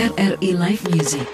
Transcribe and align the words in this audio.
RRI 0.00 0.56
Live 0.56 0.80
Music. 0.88 1.28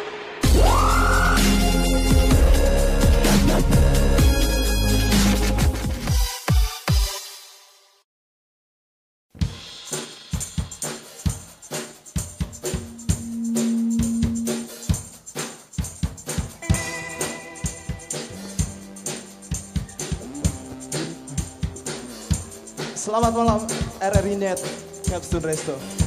Selamat 22.99 23.31
malam 23.31 23.63
RRI 24.03 24.35
Net 24.35 24.59
Capstone 25.07 25.55
Resto. 25.55 26.06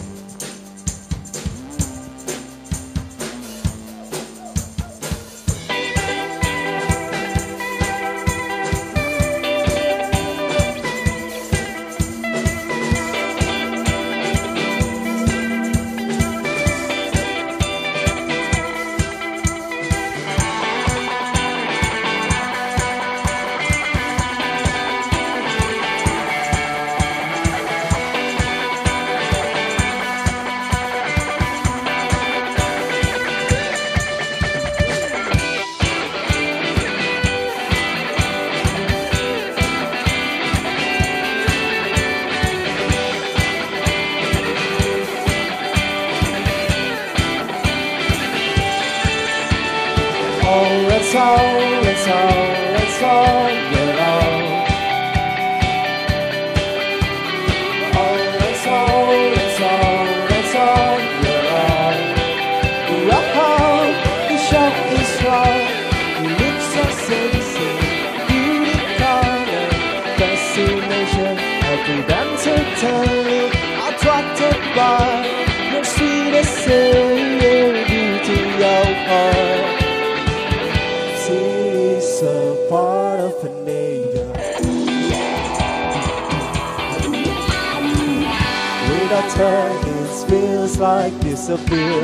Like 90.80 91.20
disappear. 91.20 92.02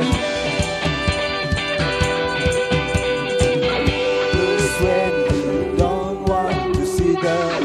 When 4.78 5.12
you 5.34 5.76
don't 5.78 6.28
want 6.28 6.74
to 6.74 6.84
see 6.84 7.14
them. 7.14 7.62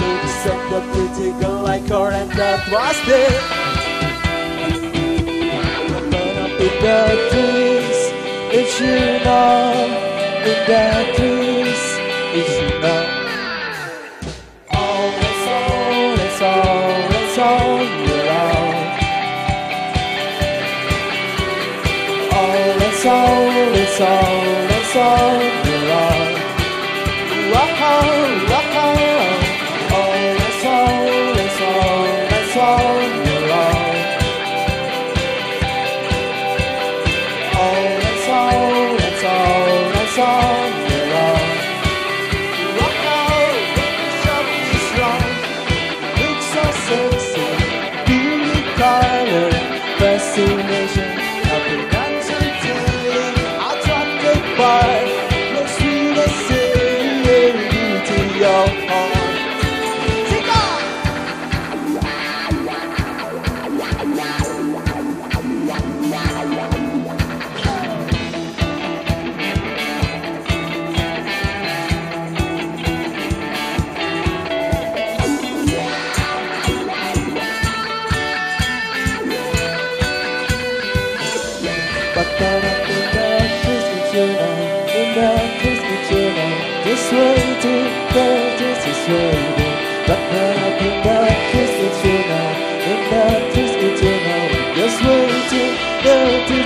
Looks 0.00 0.46
at 0.46 0.60
the 0.70 0.80
pretty 0.92 1.30
girl 1.40 1.62
like 1.62 1.86
her, 1.88 2.10
and 2.12 2.30
that 2.32 2.60
was 2.70 2.98
it. 3.08 3.40
Burn 6.10 6.36
up 6.44 6.60
in 6.60 6.74
the 6.84 7.00
trees, 7.30 8.00
it's 8.52 8.74
you 8.80 9.24
know, 9.24 9.72
in 10.44 10.58
the 10.68 10.82
trees, 11.16 11.53
Oh, 23.06 23.72
it's 23.74 24.00
all, 24.00 24.33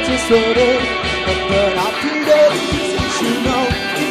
disorder. 0.08 0.72
But, 1.28 1.40
but 1.52 1.72
I 1.76 1.88
did 2.00 2.24
it, 2.24 2.52
just 2.72 3.20
you 3.22 3.34
know, 3.44 3.64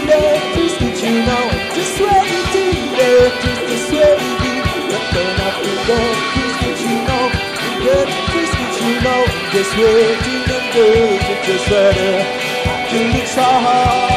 did 0.06 0.42
just 0.54 0.78
that 0.80 0.98
you 1.02 1.14
know, 1.26 1.44
just 1.74 1.98
what 1.98 2.24
you 2.30 2.42
did 2.54 2.78
it, 3.02 3.34
just 3.42 3.62
this 3.70 3.88
way 3.92 4.14
you 4.14 4.54
did. 4.62 4.84
But 4.94 5.06
then 5.14 5.34
I 5.42 5.50
did 5.66 5.90
it, 5.98 6.18
just 6.38 6.58
that 6.62 6.78
you 6.86 6.98
know, 7.08 7.26
did 7.82 8.10
just 8.34 8.54
that 8.58 8.74
you 8.86 8.94
know, 9.06 9.22
this 9.54 9.72
way 9.74 10.06
you 10.26 10.38
did 10.46 10.76
it, 10.78 11.22
just 11.46 11.66
what 11.72 11.96
you 11.98 12.14
did. 12.14 12.48
I 12.68 12.90
did 12.92 13.16
it 13.16 13.28
so 13.28 13.42
hard. 13.44 14.17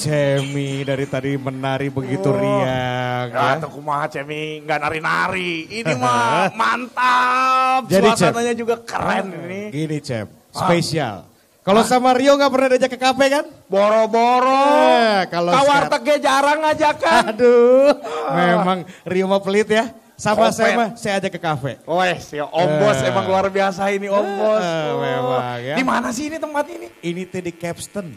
Cemi 0.00 0.80
dari 0.80 1.04
tadi 1.04 1.36
menari 1.36 1.88
begitu 1.88 2.32
riang. 2.32 3.28
Ya, 3.28 3.46
Ya. 3.52 3.60
tuh 3.60 3.68
kumaha 3.70 4.08
Cemi 4.08 4.64
nggak 4.64 4.78
nari-nari. 4.80 5.68
Ini 5.70 5.92
mah 6.00 6.48
mantap. 6.50 7.84
Jadi, 7.86 8.08
Cem. 8.10 8.32
Suasananya 8.32 8.54
juga 8.54 8.80
keren 8.80 9.28
ini. 9.38 9.68
Gini, 9.68 10.00
Cem, 10.00 10.24
spesial. 10.50 11.28
Kalau 11.60 11.84
sama 11.84 12.16
Rio 12.16 12.32
nggak 12.34 12.48
pernah 12.48 12.68
diajak 12.70 12.90
ke 12.90 12.98
kafe 12.98 13.28
kan? 13.28 13.44
Boro-boro. 13.68 14.64
Eh, 14.88 15.28
kalau 15.28 15.52
Kawar 15.52 15.92
tege 15.92 16.16
jarang 16.18 16.58
ngajakan. 16.58 17.22
Aduh, 17.28 17.92
memang 18.32 18.78
Rio 19.04 19.28
mah 19.28 19.38
pelit 19.38 19.68
ya. 19.68 19.92
Sama 20.16 20.48
Kopet. 20.48 20.52
saya 20.54 20.72
mah, 20.74 20.88
saya 20.96 21.16
ajak 21.16 21.32
ke 21.32 21.40
kafe. 21.40 21.72
Wes, 21.82 22.28
ya 22.30 22.44
Om 22.44 22.70
Bos 22.76 22.96
Eh. 22.98 23.08
emang 23.08 23.24
luar 23.24 23.48
biasa 23.48 23.88
ini 23.88 24.04
Om 24.04 24.28
Bos. 24.34 24.60
Eh, 24.62 24.92
memang 24.94 25.40
ya. 25.58 25.74
Di 25.76 25.84
mana 25.86 26.08
sih 26.10 26.28
ini 26.28 26.36
tempat 26.36 26.64
ini? 26.66 26.88
Ini 26.98 27.22
tuh 27.24 27.40
di 27.40 27.52
Capstan. 27.52 28.08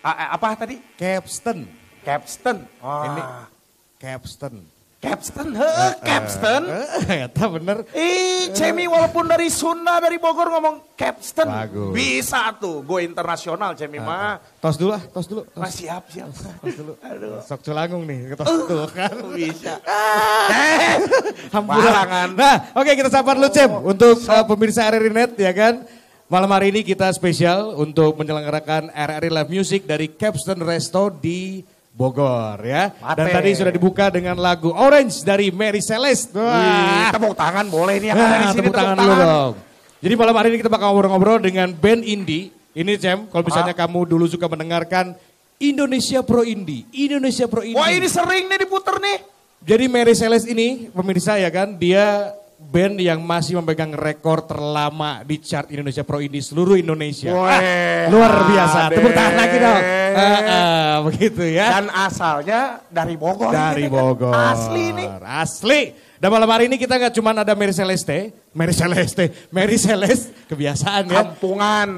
A- 0.00 0.14
a- 0.14 0.30
apa 0.38 0.54
tadi? 0.56 0.76
Capstan. 0.94 1.66
Capstan. 2.02 2.64
Ini 2.80 3.20
Ah. 3.22 3.44
Capstan. 3.98 4.54
Capstan, 4.98 5.54
heh, 5.54 5.94
Capstan. 6.02 6.62
Eh, 7.06 7.30
Eta 7.30 7.46
bener. 7.46 7.86
Ih, 7.94 8.50
Cemi 8.50 8.90
walaupun 8.90 9.30
dari 9.30 9.46
Sunda, 9.46 10.02
dari 10.02 10.18
Bogor 10.18 10.50
ngomong 10.50 10.98
Capstan. 10.98 11.46
Bagus. 11.46 11.94
Bisa 11.94 12.50
tuh, 12.58 12.82
go 12.82 12.98
internasional 12.98 13.78
Cemi 13.78 14.02
mah. 14.02 14.42
Tos 14.58 14.74
dulu 14.74 14.98
lah, 14.98 15.02
tos 15.06 15.30
dulu. 15.30 15.46
Tos, 15.46 15.54
Mas 15.54 15.78
siap, 15.78 16.02
siap. 16.10 16.34
tos 16.34 16.74
dulu. 16.74 16.98
Aduh. 16.98 17.38
Sok 17.46 17.60
culangung 17.62 18.02
nih, 18.10 18.34
tos 18.34 18.50
dulu 18.66 18.90
kan. 18.90 19.14
Bisa. 19.38 19.78
Hampuran. 21.54 21.78
Barangan. 21.78 22.28
Nah, 22.34 22.56
oke 22.74 22.90
kita 22.90 23.06
sapa 23.06 23.38
dulu 23.38 23.48
Cem 23.50 23.70
untuk 23.70 24.18
uh, 24.26 24.44
pemirsa 24.44 24.90
RRI 24.90 25.10
Net 25.14 25.32
ya 25.38 25.52
kan. 25.54 25.74
Malam 26.28 26.52
hari 26.52 26.68
ini 26.68 26.84
kita 26.84 27.08
spesial 27.16 27.72
untuk 27.80 28.12
menyelenggarakan 28.20 28.92
RRI 28.92 29.32
Live 29.32 29.48
Music 29.48 29.80
dari 29.88 30.12
Capstan 30.12 30.60
Resto 30.60 31.08
di 31.08 31.64
Bogor 31.88 32.60
ya. 32.68 32.92
Dan 33.16 33.32
Mate. 33.32 33.36
tadi 33.40 33.50
sudah 33.56 33.72
dibuka 33.72 34.12
dengan 34.12 34.36
lagu 34.36 34.68
Orange 34.68 35.24
dari 35.24 35.48
Mary 35.48 35.80
Celeste. 35.80 36.36
Wih, 36.36 36.44
Wah. 36.44 37.08
tepuk 37.16 37.32
tangan 37.32 37.64
boleh 37.72 37.96
nih 37.96 38.12
yang 38.12 38.20
ada 38.20 38.28
di 38.28 38.44
Nah, 38.44 38.52
sini 38.52 38.60
tepuk 38.60 38.76
tangan 38.76 38.96
dulu 39.00 39.14
dong. 39.16 39.52
Jadi 40.04 40.14
malam 40.20 40.34
hari 40.36 40.48
ini 40.52 40.58
kita 40.60 40.68
bakal 40.68 40.86
ngobrol-ngobrol 40.92 41.40
dengan 41.40 41.72
band 41.72 42.04
indie. 42.04 42.52
Ini 42.76 42.92
Cem, 43.00 43.24
kalau 43.32 43.48
misalnya 43.48 43.72
kamu 43.72 44.04
dulu 44.04 44.28
suka 44.28 44.52
mendengarkan 44.52 45.16
Indonesia 45.56 46.20
Pro 46.20 46.44
Indie. 46.44 46.84
Indonesia 46.92 47.48
Pro 47.48 47.64
Indie. 47.64 47.80
Wah 47.80 47.88
ini 47.88 48.04
sering 48.04 48.52
nih 48.52 48.68
diputer 48.68 49.00
nih. 49.00 49.18
Jadi 49.64 49.84
Mary 49.88 50.12
Celeste 50.12 50.52
ini 50.52 50.92
pemirsa 50.92 51.40
ya 51.40 51.48
kan, 51.48 51.72
dia 51.74 52.36
band 52.58 52.98
yang 52.98 53.22
masih 53.22 53.56
memegang 53.56 53.94
rekor 53.94 54.42
terlama 54.42 55.22
di 55.22 55.38
chart 55.38 55.70
Indonesia 55.70 56.02
Pro 56.02 56.18
Indie 56.18 56.42
seluruh 56.42 56.74
Indonesia. 56.74 57.30
Weh, 57.30 57.46
Ah, 57.48 58.10
luar 58.10 58.32
biasa. 58.44 58.78
ade. 58.86 58.94
Tepuk 58.98 59.12
tangan 59.14 59.34
lagi 59.34 59.56
dong. 59.56 59.82
Ah, 60.10 60.40
ah, 60.42 60.94
begitu 61.06 61.42
ya. 61.46 61.66
Dan 61.78 61.86
asalnya 61.88 62.60
dari 62.86 63.14
Bogor. 63.14 63.48
Dari 63.48 63.86
ini, 63.86 63.90
kan. 63.94 63.94
Bogor. 63.94 64.34
Asli 64.34 64.84
nih. 64.90 65.08
Asli. 65.22 65.82
Dan 66.18 66.34
malam 66.34 66.50
hari 66.50 66.66
ini 66.66 66.74
kita 66.76 66.98
nggak 66.98 67.14
cuma 67.14 67.30
ada 67.30 67.54
Mary 67.54 67.70
Celeste, 67.70 68.34
Mary 68.50 68.74
Celeste, 68.74 69.30
Mary 69.54 69.78
Celeste, 69.78 70.34
kebiasaan 70.50 71.06
ya. 71.06 71.22
Kampungan. 71.22 71.94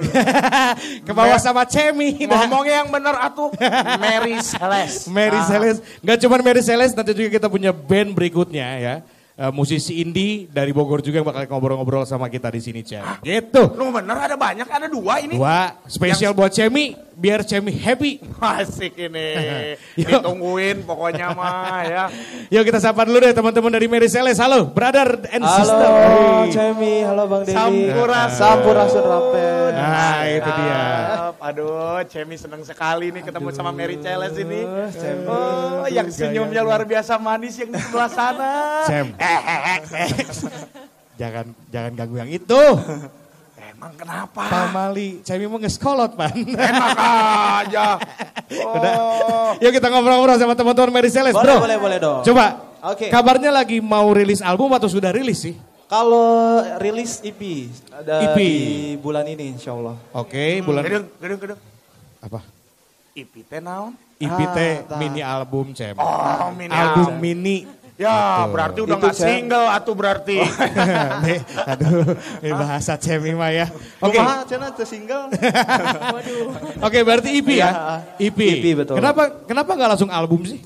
Ke 1.09 1.13
bawah 1.17 1.41
sama 1.41 1.65
Cemi. 1.65 2.29
Ngomongnya 2.29 2.85
yang 2.85 2.93
bener 2.93 3.17
atuh. 3.17 3.49
Mary 3.97 4.37
Celeste. 4.45 5.09
Mary 5.09 5.41
Ah. 5.41 5.49
Celeste. 5.49 5.81
Nggak 6.05 6.19
cuma 6.21 6.37
Mary 6.39 6.61
Celeste, 6.61 6.93
nanti 6.93 7.17
juga 7.17 7.33
kita 7.33 7.49
punya 7.49 7.73
band 7.73 8.13
berikutnya 8.13 8.69
ya. 8.77 8.95
Eh, 9.41 9.49
musisi 9.57 10.05
indie 10.05 10.53
dari 10.53 10.69
Bogor 10.69 11.01
juga 11.01 11.17
yang 11.17 11.25
bakal 11.25 11.49
ngobrol-ngobrol 11.49 12.05
sama 12.05 12.29
kita 12.29 12.53
di 12.53 12.61
sini, 12.61 12.85
Cem. 12.85 13.01
Gitu. 13.25 13.73
Lu 13.73 13.89
bener 13.89 14.13
ada 14.13 14.37
banyak, 14.37 14.69
ada 14.69 14.85
dua 14.85 15.25
ini. 15.25 15.41
Dua, 15.41 15.81
spesial 15.89 16.37
buat 16.37 16.53
Cemi, 16.53 16.93
biar 17.17 17.41
Cemi 17.49 17.73
happy. 17.73 18.21
Asik 18.37 19.01
ini. 19.01 19.33
Ditungguin 19.97 20.85
pokoknya 20.85 21.33
mah 21.33 21.81
ya. 21.89 22.05
Yuk 22.53 22.69
kita 22.69 22.85
sapa 22.85 23.09
dulu 23.09 23.17
deh 23.17 23.33
teman-teman 23.33 23.73
dari 23.73 23.89
Mary 23.89 24.13
Celeste. 24.13 24.45
Halo, 24.45 24.69
brother 24.77 25.25
and 25.33 25.41
Halo 25.41 25.57
sister. 25.57 25.89
Hey. 25.89 26.45
Cemi, 26.53 26.95
halo 27.01 27.25
Bang 27.25 27.49
Dedi. 27.49 27.57
Sampurasun. 27.57 28.37
Sampurasun 28.37 29.05
Rapen. 29.09 29.73
Nah, 29.73 30.21
itu 30.37 30.51
dia. 30.53 30.85
Aduh, 31.51 31.99
Cemi 32.07 32.39
seneng 32.39 32.63
sekali 32.63 33.11
nih 33.11 33.27
ketemu 33.27 33.51
sama 33.51 33.75
Mary 33.75 33.99
Celes 33.99 34.39
ini. 34.39 34.63
Cemi. 34.95 35.27
Oh, 35.27 35.83
yang 35.91 36.07
senyumnya 36.07 36.63
luar 36.63 36.87
biasa 36.87 37.19
manis 37.19 37.59
yang 37.59 37.75
di 37.75 37.81
sebelah 37.83 38.07
sana. 38.07 38.51
Cem. 38.87 39.11
Eh, 39.19 39.27
eh, 39.27 39.61
eh, 39.67 39.81
eh. 40.07 40.11
Jangan 41.19 41.51
jangan 41.75 41.93
ganggu 41.99 42.17
yang 42.23 42.31
itu. 42.31 42.63
Emang 43.59 43.93
kenapa? 43.99 44.47
Pamali, 44.47 45.27
Cemi 45.27 45.51
mau 45.51 45.59
ngeskolot, 45.59 46.15
Pan. 46.15 46.31
Enak 46.39 46.99
aja. 47.67 47.87
Oh. 48.51 49.55
Yuk 49.63 49.71
kita 49.79 49.87
ngobrol-ngobrol 49.87 50.35
sama 50.35 50.59
teman-teman 50.59 50.91
Mary 50.91 51.07
Celeste, 51.07 51.39
Boleh, 51.39 51.55
bro. 51.55 51.63
boleh, 51.63 51.79
boleh 51.79 51.99
dong. 52.03 52.23
Coba, 52.27 52.67
Oke. 52.83 53.07
kabarnya 53.07 53.55
lagi 53.55 53.79
mau 53.79 54.11
rilis 54.11 54.43
album 54.43 54.75
atau 54.75 54.91
sudah 54.91 55.15
rilis 55.15 55.39
sih? 55.47 55.55
Kalau 55.91 56.31
rilis 56.79 57.19
EP 57.21 57.67
ada 57.91 58.31
EP. 58.31 58.39
di 58.39 58.51
bulan 58.97 59.27
ini 59.27 59.51
insya 59.51 59.75
Allah. 59.75 59.99
Oke, 60.15 60.63
bulan 60.63 60.87
Gedeng, 60.87 61.07
gedeng, 61.19 61.39
gedeng. 61.43 61.61
apa? 62.23 62.41
Ipi 63.11 63.43
teh 63.43 63.59
naon? 63.59 63.99
IPT 64.17 64.55
Ah, 64.55 64.75
tak. 64.87 64.99
mini 65.03 65.19
album, 65.19 65.75
Cem. 65.75 65.99
Oh, 65.99 66.55
mini 66.55 66.71
album 66.71 67.11
album. 67.11 67.19
mini. 67.19 67.67
Ya, 67.99 68.47
Betul. 68.47 68.53
berarti 68.55 68.79
udah 68.81 68.97
nggak 68.97 69.17
single 69.19 69.67
atuh 69.69 69.95
berarti. 69.95 70.37
Nih, 71.27 71.39
aduh, 71.67 72.17
ini 72.41 72.53
bahasa 72.55 72.97
Cemi 72.97 73.35
mah 73.35 73.51
ya. 73.51 73.67
Oke, 74.01 74.17
cenah 74.47 74.71
teu 74.73 74.87
single? 74.87 75.29
oke 76.87 76.99
berarti 77.03 77.29
EP 77.35 77.49
ya? 77.51 77.61
Ya, 77.61 77.71
EP. 78.17 78.39
EP, 78.41 78.65
betul. 78.73 78.95
Kenapa 78.97 79.45
kenapa 79.45 79.71
nggak 79.75 79.91
langsung 79.91 80.09
album 80.09 80.47
sih? 80.47 80.63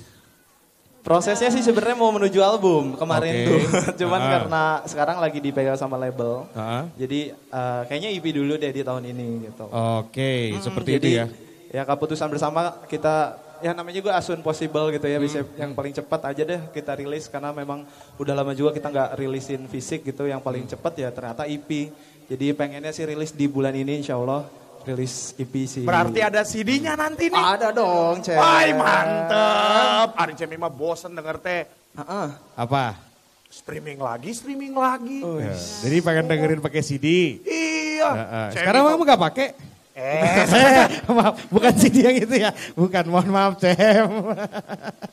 Prosesnya 1.05 1.53
sih 1.53 1.61
sebenarnya 1.61 2.01
mau 2.01 2.09
menuju 2.09 2.41
album 2.41 2.97
kemarin 2.97 3.33
Oke. 3.37 3.45
tuh. 3.45 3.61
Cuman 4.01 4.17
Ah. 4.19 4.31
karena 4.41 4.63
sekarang 4.89 5.21
lagi 5.21 5.37
dipegang 5.37 5.77
sama 5.77 6.01
label. 6.01 6.49
Heeh. 6.57 6.83
Jadi 6.97 7.21
eh, 7.31 7.83
kayaknya 7.85 8.09
EP 8.09 8.25
dulu 8.33 8.57
deh 8.57 8.73
di 8.73 8.81
tahun 8.81 9.05
ini 9.13 9.45
gitu. 9.45 9.69
Oke, 9.69 10.57
seperti 10.59 10.97
Jadi, 10.97 11.05
itu 11.05 11.09
ya. 11.21 11.27
Ya 11.71 11.83
keputusan 11.85 12.33
bersama 12.33 12.73
kita 12.89 13.37
ya 13.61 13.77
namanya 13.77 14.01
juga 14.01 14.11
as 14.15 14.25
soon 14.25 14.41
possible 14.41 14.89
gitu 14.89 15.05
ya 15.05 15.21
bisa 15.21 15.45
yang 15.57 15.73
paling 15.73 15.93
cepat 15.93 16.21
aja 16.25 16.43
deh 16.43 16.61
kita 16.71 16.97
rilis 16.97 17.29
karena 17.29 17.49
memang 17.51 17.85
udah 18.17 18.35
lama 18.35 18.53
juga 18.53 18.73
kita 18.73 18.89
nggak 18.89 19.11
rilisin 19.17 19.65
fisik 19.69 20.05
gitu 20.05 20.25
yang 20.25 20.41
paling 20.41 20.65
cepat 20.65 20.93
ya 20.97 21.13
ternyata 21.13 21.45
EP. 21.45 21.93
Jadi 22.25 22.57
pengennya 22.57 22.97
sih 22.97 23.05
rilis 23.05 23.37
di 23.37 23.45
bulan 23.45 23.77
ini 23.77 24.01
insya 24.01 24.17
Allah 24.17 24.49
rilis 24.85 25.33
EP 25.35 25.55
sih. 25.65 25.83
Berarti 25.83 26.21
ada 26.21 26.41
CD-nya 26.43 26.95
nanti 26.95 27.27
nih. 27.27 27.41
ada 27.41 27.73
dong 27.73 28.21
cewek. 28.21 28.37
Wah, 28.37 28.63
mantep. 28.71 30.09
Ari 30.15 30.33
Cemi 30.35 30.57
mah 30.57 30.69
bosen 30.69 31.13
denger 31.13 31.37
teh. 31.41 31.65
Heeh. 31.95 32.27
Apa? 32.55 33.01
Streaming 33.49 33.99
lagi, 33.99 34.31
streaming 34.31 34.75
lagi. 34.75 35.23
Oh, 35.23 35.39
Ya, 35.39 35.55
Jadi 35.55 35.97
pengen 36.01 36.27
dengerin 36.27 36.61
pakai 36.61 36.83
CD. 36.83 37.39
Iya. 37.41 38.11
Heeh. 38.11 38.47
Cemi 38.51 38.61
Sekarang 38.61 38.83
mah- 38.83 38.93
kamu 38.93 39.03
nggak 39.05 39.23
pakai? 39.23 39.47
Eh, 39.95 41.07
maaf, 41.15 41.39
bukan 41.47 41.71
CD 41.79 42.03
yang 42.03 42.19
itu 42.19 42.35
ya. 42.35 42.51
Bukan, 42.75 43.07
mohon 43.07 43.31
maaf, 43.31 43.63
Cem. 43.63 44.11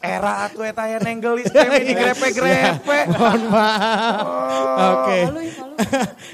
era 0.02 0.50
atuh 0.50 0.66
eta 0.66 0.90
ya 0.90 0.98
nenggelis 0.98 1.54
Cemi 1.54 1.86
di 1.86 1.94
grepe-grepe. 2.02 2.98
mohon 3.14 3.42
maaf. 3.54 4.26
Oke. 5.06 5.20
Malu 5.30 5.42
ya, 5.46 5.54
malu. 5.62 5.76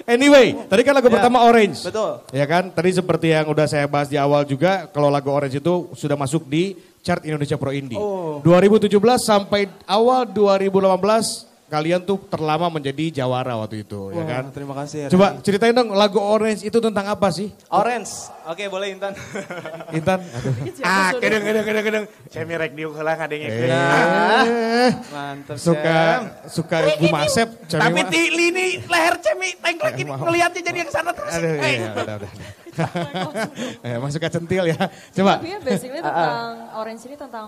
anyway, 0.08 0.56
tadi 0.72 0.82
kan 0.88 0.96
lagu 0.96 1.12
Ya, 1.12 1.20
pertama 1.20 1.44
Orange. 1.44 1.92
Betul. 1.92 2.24
Ya 2.32 2.46
kan, 2.48 2.72
tadi 2.72 2.90
seperti 2.96 3.36
yang 3.36 3.52
udah 3.52 3.68
saya 3.68 3.84
bahas 3.84 4.08
di 4.08 4.16
awal 4.16 4.48
juga, 4.48 4.88
kalau 4.96 5.12
lagu 5.12 5.28
Orange 5.28 5.60
itu 5.60 5.92
sudah 5.92 6.16
masuk 6.16 6.48
di 6.48 6.80
chart 7.04 7.28
Indonesia 7.28 7.60
Pro 7.60 7.76
Indie. 7.76 8.00
Oh. 8.00 8.40
2017 8.48 8.96
sampai 9.20 9.68
awal 9.84 10.24
2018, 10.24 11.47
kalian 11.68 12.00
tuh 12.00 12.16
terlama 12.26 12.68
menjadi 12.70 13.12
jawara 13.14 13.54
waktu 13.54 13.84
itu, 13.84 14.10
ya 14.10 14.16
Wah, 14.16 14.26
kan? 14.26 14.44
Terima 14.50 14.72
kasih. 14.74 14.98
ya. 14.98 15.08
Coba 15.10 15.36
ceritain 15.38 15.72
dong 15.72 15.92
lagu 15.92 16.16
Orange 16.18 16.64
itu 16.64 16.78
tentang 16.78 17.04
apa 17.06 17.28
sih? 17.28 17.52
Orange. 17.68 18.32
Oke 18.46 18.66
boleh 18.66 18.88
Intan. 18.90 19.12
Intan, 19.98 20.24
aduh. 20.24 20.54
Ah, 20.80 21.12
kedeng 21.14 21.44
kedeng 21.44 21.66
kedeng 21.66 21.86
kedeng. 21.86 22.06
Cemi 22.28 22.54
rek 22.54 22.72
diuk 22.72 22.94
heula 22.94 23.14
ngadengikeun. 23.14 23.68
Eh, 23.68 24.92
Mantap. 25.12 25.56
suka 25.58 26.00
Sam. 26.00 26.24
suka 26.48 26.78
gumasep. 26.98 27.48
Cemi 27.68 27.82
Tapi 27.82 28.00
mah. 28.00 28.08
di 28.08 28.22
lini 28.30 28.68
leher 28.82 29.16
Cemi 29.20 29.50
tengklek 29.58 29.96
ini 29.98 30.08
maaf. 30.08 30.24
ngeliatnya 30.24 30.62
jadi 30.64 30.78
yang 30.80 30.92
sana 30.94 31.12
terus. 31.12 31.34
Aduh, 31.34 31.52
Eh, 31.58 31.72
iya, 31.74 31.90
udah, 31.94 32.16
udah. 32.18 32.32
Eh, 33.84 33.92
Emang 33.94 34.08
suka 34.08 34.30
centil 34.30 34.64
ya. 34.66 34.78
Coba. 35.12 35.36
Tapi 35.36 35.50
ya 35.50 35.60
basically 35.60 36.00
tentang 36.00 36.46
Orange 36.74 37.04
ini 37.04 37.16
tentang 37.16 37.48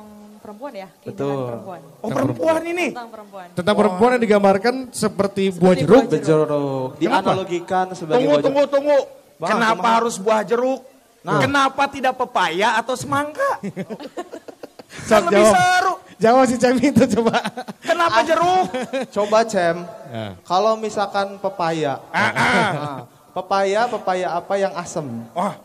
perempuan 0.50 0.74
ya, 0.74 0.90
Betul. 1.00 1.46
perempuan. 1.46 1.82
Oh 2.00 2.10
perempuan 2.10 2.62
ini. 2.66 2.88
Tentang 2.90 3.10
perempuan. 3.10 3.48
Tentang 3.54 3.76
perempuan 3.76 4.10
yang 4.18 4.24
digambarkan 4.24 4.76
seperti 4.90 5.44
buah 5.52 5.62
Seperti 5.72 5.80
jeruk. 5.80 6.02
buah 6.02 6.10
Berjeruk. 6.12 6.90
Dianalogikan 6.98 7.86
sebagai 7.94 8.18
Tunggu 8.18 8.32
wajah- 8.34 8.44
tunggu 8.44 8.64
tunggu. 8.66 8.98
Bang, 9.38 9.50
Kenapa 9.52 9.78
kumaha? 9.78 9.96
harus 9.96 10.16
buah 10.18 10.42
jeruk? 10.42 10.82
Nah. 11.20 11.38
Kenapa 11.38 11.84
tidak 11.86 12.14
pepaya 12.16 12.76
atau 12.76 12.96
semangka? 12.96 13.62
Sok, 15.00 15.06
Kan 15.08 15.22
lebih 15.28 15.38
jawab. 15.40 15.54
seru. 15.54 15.94
Jawab 16.18 16.44
si 16.44 16.56
Cemi 16.58 16.86
itu 16.90 17.04
coba. 17.14 17.38
Kenapa 17.80 18.20
jeruk? 18.22 18.66
Coba 19.10 19.46
Cem, 19.46 19.78
Ya. 20.10 20.34
kalau 20.42 20.74
misalkan 20.76 21.38
pepaya, 21.38 22.02
Ah, 22.10 22.20
ah. 22.20 22.34
nah, 22.34 22.98
pepaya 23.32 23.86
pepaya 23.88 24.28
apa 24.34 24.54
yang 24.56 24.74
asem? 24.74 25.06
Wah, 25.32 25.56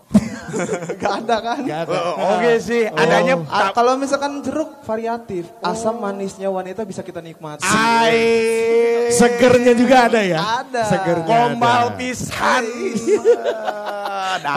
Gak 1.03 1.13
ada 1.25 1.37
kan? 1.41 1.59
Gak 1.65 1.81
ada. 1.89 1.99
Oke 2.37 2.53
sih, 2.59 2.85
adanya 2.87 3.35
Ah, 3.47 3.71
kalau 3.71 3.95
misalkan 3.95 4.41
jeruk 4.41 4.83
variatif, 4.83 5.49
asam 5.61 5.99
manisnya 5.99 6.49
wanita 6.49 6.83
bisa 6.83 7.01
kita 7.01 7.21
nikmati. 7.21 7.65
Ai. 7.65 9.11
Segernya 9.11 9.73
juga 9.73 10.09
ada 10.09 10.21
ya? 10.21 10.39
Ada. 10.65 10.83
Segernya 10.89 11.29
Gombal 11.29 11.83
ada. 11.93 11.97
pisan. 11.97 12.65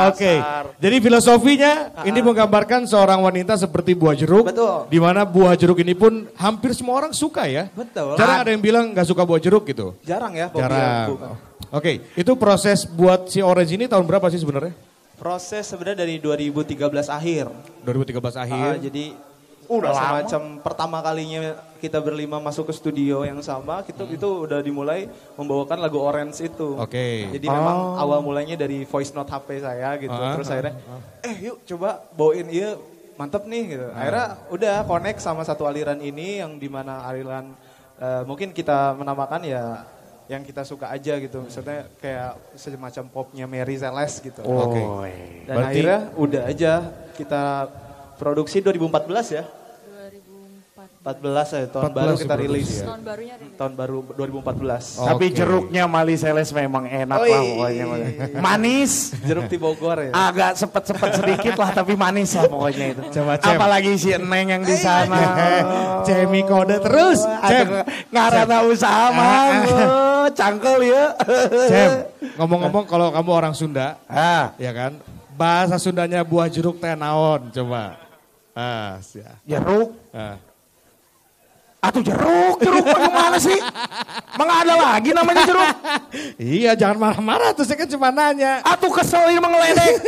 Oke, 0.09 0.41
Dasar. 0.41 0.73
jadi 0.81 0.97
filosofinya 0.97 1.73
ini 2.01 2.19
menggambarkan 2.19 2.89
seorang 2.89 3.21
wanita 3.21 3.53
seperti 3.55 3.93
buah 3.93 4.17
jeruk. 4.17 4.49
Betul. 4.49 4.89
Di 4.89 4.97
mana 4.97 5.21
buah 5.21 5.53
jeruk 5.53 5.77
ini 5.85 5.93
pun 5.93 6.25
hampir 6.33 6.73
semua 6.73 6.97
orang 6.97 7.13
suka 7.13 7.45
ya. 7.45 7.69
Betul. 7.71 8.17
Jarang 8.17 8.41
ada 8.41 8.49
yang 8.49 8.63
bilang 8.63 8.85
nggak 8.91 9.05
suka 9.05 9.21
buah 9.21 9.37
jeruk 9.37 9.69
gitu. 9.69 9.93
Jarang 10.01 10.33
ya, 10.33 10.49
ya, 10.49 10.57
Jarang. 10.57 11.07
Oke, 11.69 11.99
itu 12.15 12.31
proses 12.39 12.87
buat 12.87 13.27
si 13.29 13.43
orange 13.43 13.75
ini 13.75 13.85
tahun 13.85 14.07
berapa 14.07 14.25
sih 14.31 14.39
sebenarnya? 14.41 14.73
Proses 15.17 15.65
sebenarnya 15.65 16.05
dari 16.05 16.21
2013 16.21 17.09
akhir. 17.09 17.49
2013 17.81 18.37
akhir. 18.37 18.69
Ah, 18.69 18.77
jadi 18.77 19.05
Udah 19.67 19.91
lama. 19.91 19.99
semacam 19.99 20.41
pertama 20.63 20.97
kalinya 21.03 21.57
kita 21.83 21.99
berlima 21.99 22.39
masuk 22.39 22.69
ke 22.69 22.73
studio 22.77 23.25
yang 23.27 23.41
sama, 23.43 23.83
itu 23.83 24.03
itu 24.13 24.29
udah 24.47 24.63
dimulai 24.63 25.11
membawakan 25.35 25.83
lagu 25.83 25.99
Orange 25.99 26.47
itu. 26.47 26.77
Oke. 26.79 27.27
Jadi 27.33 27.45
memang 27.49 27.99
awal 27.99 28.23
mulanya 28.23 28.55
dari 28.55 28.85
voice 28.87 29.11
note 29.11 29.27
HP 29.27 29.59
saya 29.59 29.97
gitu. 29.99 30.13
Ah, 30.13 30.37
Terus 30.37 30.47
ah, 30.47 30.53
akhirnya, 30.53 30.73
eh 31.25 31.35
yuk 31.49 31.65
coba 31.65 31.99
bawain 32.15 32.47
iya 32.47 32.77
mantep 33.17 33.43
nih 33.49 33.63
gitu. 33.75 33.87
Akhirnya 33.91 34.27
udah 34.53 34.75
connect 34.85 35.19
sama 35.19 35.41
satu 35.43 35.65
aliran 35.65 35.99
ini 35.99 36.39
yang 36.39 36.61
di 36.61 36.69
mana 36.69 37.03
aliran 37.03 37.51
eh, 37.97 38.21
mungkin 38.23 38.53
kita 38.53 38.93
menamakan 38.93 39.41
ya 39.43 39.81
yang 40.27 40.43
kita 40.43 40.61
suka 40.61 40.91
aja 40.91 41.15
gitu. 41.17 41.39
Maksudnya 41.39 41.87
kayak 41.97 42.35
semacam 42.53 43.03
popnya 43.07 43.45
Mary 43.47 43.75
Celeste 43.75 44.27
gitu. 44.27 44.43
Oke. 44.43 44.83
Dan 45.47 45.55
Berarti- 45.55 45.71
akhirnya 45.71 45.99
udah 46.15 46.41
aja 46.43 46.71
kita 47.15 47.43
produksi 48.15 48.59
2014 48.59 49.27
ya. 49.31 49.43
2004. 49.47 51.07
14 51.07 51.47
ya 51.47 51.63
tahun 51.71 51.83
14 51.87 51.95
baru 51.95 52.15
kita 52.19 52.35
rilis. 52.35 52.67
ya. 52.67 52.85
Tahun 52.85 53.01
barunya 53.01 53.35
rilis. 53.39 53.55
Tahun 53.55 53.73
baru 53.73 53.97
2014. 54.11 54.83
Tapi 54.99 55.25
Oke. 55.31 55.35
jeruknya 55.39 55.83
Mali 55.87 56.15
Seles 56.19 56.49
memang 56.51 56.83
enak 56.83 57.19
Oi. 57.23 57.31
lah 57.31 57.41
pokoknya. 57.47 57.85
Manis. 58.43 58.91
Jeruk 59.23 59.47
di 59.47 59.55
Bogor 59.55 59.97
ya. 60.03 60.11
Agak 60.11 60.59
sepet-sepet 60.59 61.11
sedikit 61.15 61.55
lah 61.55 61.71
tapi 61.71 61.95
manis 61.95 62.35
lah 62.35 62.51
pokoknya 62.51 62.85
itu. 62.91 63.01
Coba, 63.15 63.39
Cem. 63.39 63.55
Apalagi 63.55 63.91
si 63.95 64.11
Neng 64.19 64.47
yang 64.51 64.63
di 64.67 64.75
sana. 64.75 65.19
Cemi 66.03 66.43
kode 66.43 66.83
terus. 66.83 67.23
Cem. 67.23 67.87
Ngarana 68.11 68.57
usaha 68.67 69.07
mah. 69.15 70.06
Cangkel 70.33 70.79
ya. 70.87 71.05
Cem, 71.69 71.91
ngomong-ngomong 72.39 72.85
kalau 72.87 73.11
kamu 73.11 73.31
orang 73.31 73.53
Sunda, 73.53 73.99
Ah, 74.07 74.55
ya 74.57 74.71
kan? 74.71 74.97
Bahasa 75.37 75.77
Sundanya 75.77 76.25
buah 76.25 76.49
jeruk 76.49 76.81
teh 76.81 76.97
naon 76.97 77.53
coba. 77.53 77.99
Ah, 78.57 78.97
sia. 79.05 79.37
jeruk. 79.45 79.93
Ah. 80.09 80.41
Atuh 81.87 82.03
jeruk, 82.03 82.55
jeruk 82.59 82.83
bagaimana 82.83 83.37
sih? 83.39 83.55
Emang 84.35 84.49
ada 84.51 84.73
lagi 84.75 85.15
namanya 85.15 85.43
jeruk? 85.47 85.71
Iya, 86.37 86.73
jangan 86.77 86.97
marah-marah 86.97 87.53
tuh 87.53 87.65
saya 87.65 87.77
kan 87.81 87.89
cuma 87.89 88.09
nanya. 88.09 88.61
Atuh 88.61 88.89
kesel 88.89 89.33
ini 89.33 89.39
mengeledek. 89.39 89.93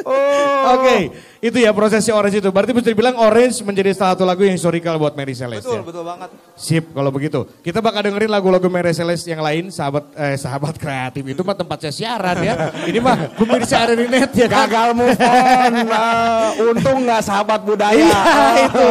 Oh. 0.00 0.80
Oke, 0.80 1.12
itu 1.44 1.58
ya 1.60 1.76
prosesi 1.76 2.08
Orange 2.08 2.40
itu. 2.40 2.48
Berarti 2.48 2.72
bisa 2.72 2.88
dibilang 2.88 3.20
Orange 3.20 3.60
menjadi 3.62 3.92
salah 3.92 4.16
satu 4.16 4.24
lagu 4.24 4.42
yang 4.42 4.56
historical 4.56 4.96
buat 4.96 5.12
Mary 5.12 5.36
Celeste 5.36 5.68
Betul, 5.68 5.76
ya? 5.76 5.82
betul 5.84 6.02
banget. 6.08 6.28
Sip 6.56 6.84
kalau 6.96 7.10
begitu. 7.12 7.44
Kita 7.60 7.84
bakal 7.84 8.08
dengerin 8.08 8.32
lagu-lagu 8.32 8.64
Mary 8.72 8.96
Celeste 8.96 9.28
yang 9.28 9.44
lain, 9.44 9.68
sahabat 9.68 10.08
eh, 10.16 10.36
sahabat 10.40 10.80
kreatif 10.80 11.20
itu 11.20 11.40
mah 11.44 11.52
tempatnya 11.52 11.92
siaran 11.92 12.36
ya. 12.40 12.54
Ini 12.88 12.98
mah 12.98 13.16
pemirsa 13.36 13.76
ada 13.86 13.94
di 13.94 14.08
net 14.08 14.32
ya 14.32 14.48
kan. 14.48 14.66
Gagal 14.66 14.88
move 14.96 15.20
on. 15.20 15.72
Ah, 15.92 16.48
untung 16.56 16.98
nggak 17.04 17.20
sahabat 17.20 17.60
budaya. 17.60 18.00
Iya 18.00 18.20
itu, 18.66 18.84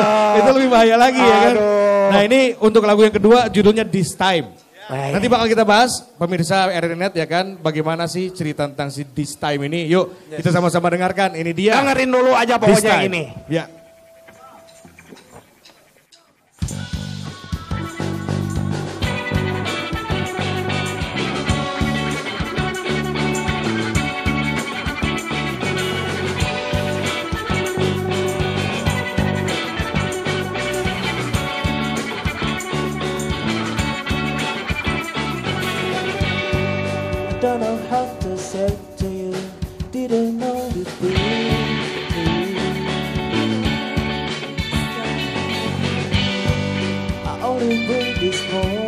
itu 0.45 0.49
lebih 0.61 0.69
bahaya 0.69 0.95
lagi 0.95 1.19
ya 1.19 1.37
kan. 1.41 1.53
Aduh. 1.57 2.07
Nah 2.09 2.21
ini 2.29 2.53
untuk 2.61 2.85
lagu 2.85 3.01
yang 3.01 3.11
kedua 3.11 3.49
judulnya 3.49 3.83
This 3.83 4.13
Time. 4.13 4.53
Baik. 4.89 5.13
Nanti 5.13 5.27
bakal 5.29 5.45
kita 5.49 5.61
bahas 5.65 6.01
pemirsa 6.17 6.69
RRNet 6.69 7.13
ya 7.13 7.25
kan. 7.29 7.57
Bagaimana 7.61 8.09
sih 8.09 8.33
cerita 8.33 8.65
tentang 8.65 8.89
si 8.93 9.05
This 9.05 9.37
Time 9.37 9.65
ini. 9.69 9.89
Yuk 9.89 10.33
kita 10.37 10.49
sama-sama 10.53 10.89
dengarkan. 10.93 11.33
Ini 11.37 11.51
dia. 11.53 11.73
Dengerin 11.77 12.09
dulu 12.09 12.31
aja 12.33 12.57
pokoknya 12.57 13.05
ini. 13.05 13.29
Ya. 13.49 13.78
I 37.49 37.57
don't 37.57 37.61
know 37.61 37.87
how 37.89 38.05
to 38.05 38.37
say 38.37 38.77
to 38.97 39.07
you, 39.09 39.33
didn't 39.91 40.37
know 40.37 40.69
the 40.69 40.85
I 47.25 47.41
only 47.41 47.87
bring 47.87 48.19
this 48.19 48.39
moment 48.53 48.78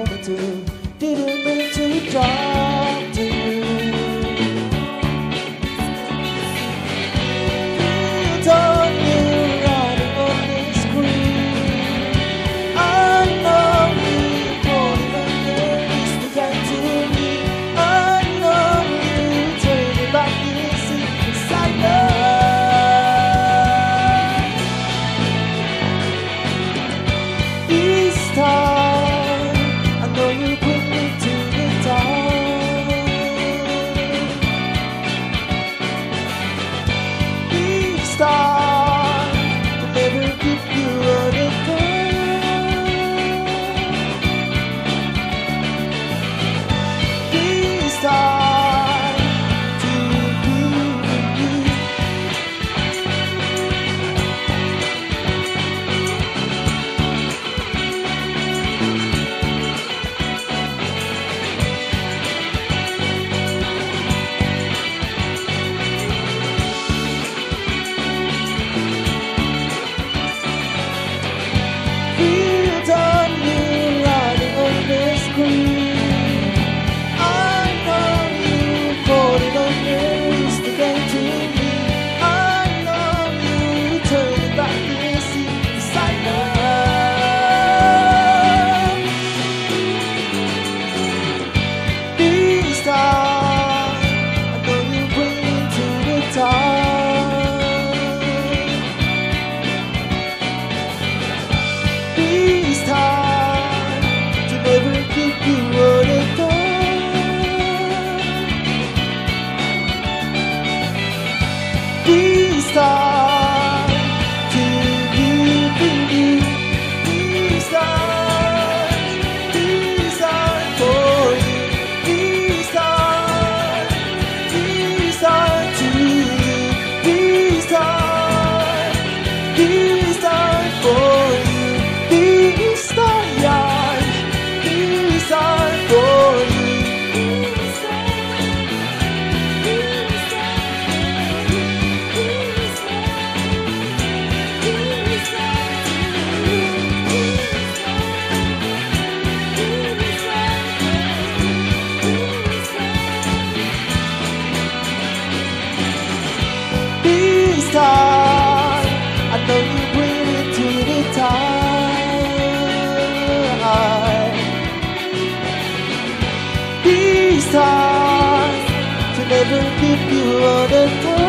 never 169.32 169.62
give 169.80 170.12
you 170.12 170.26
all 170.46 170.68
the 170.68 170.86
time. 171.04 171.21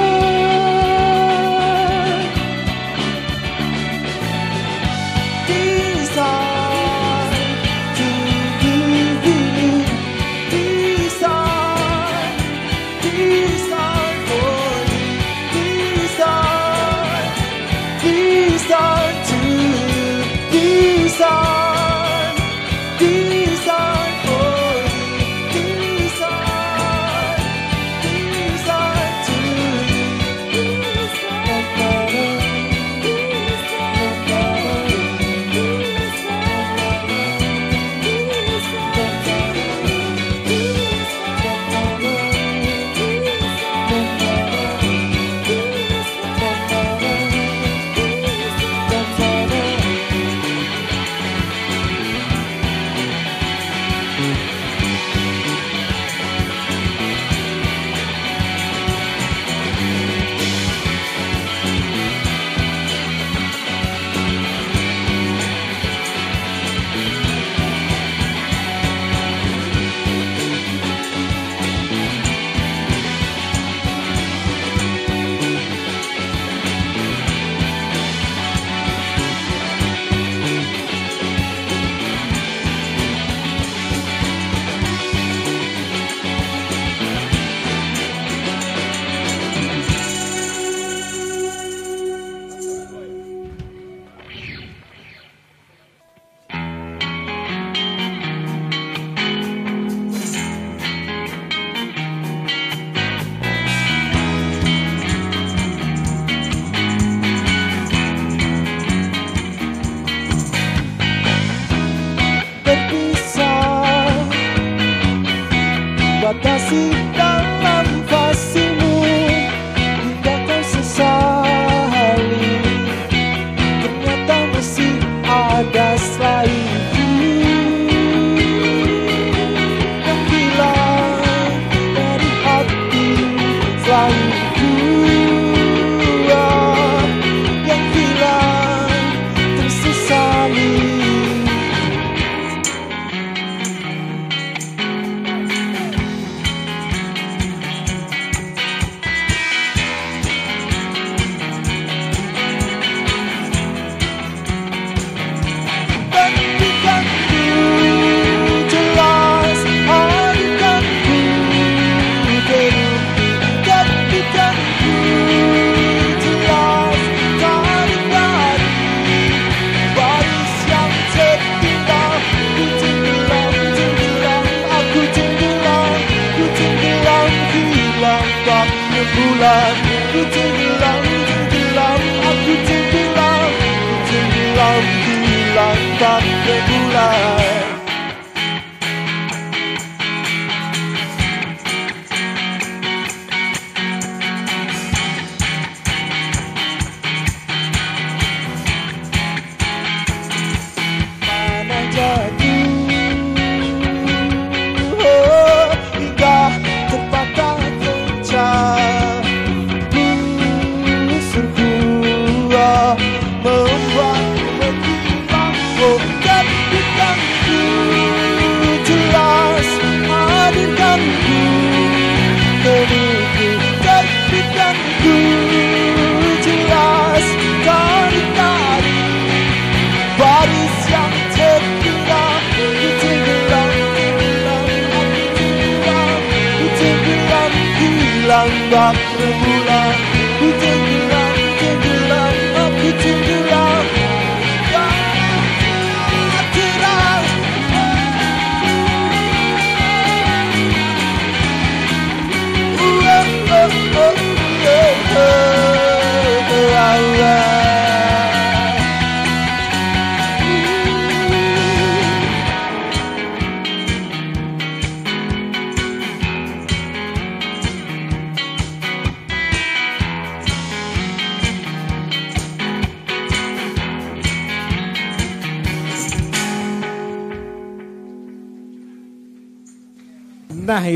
love. 179.42 179.91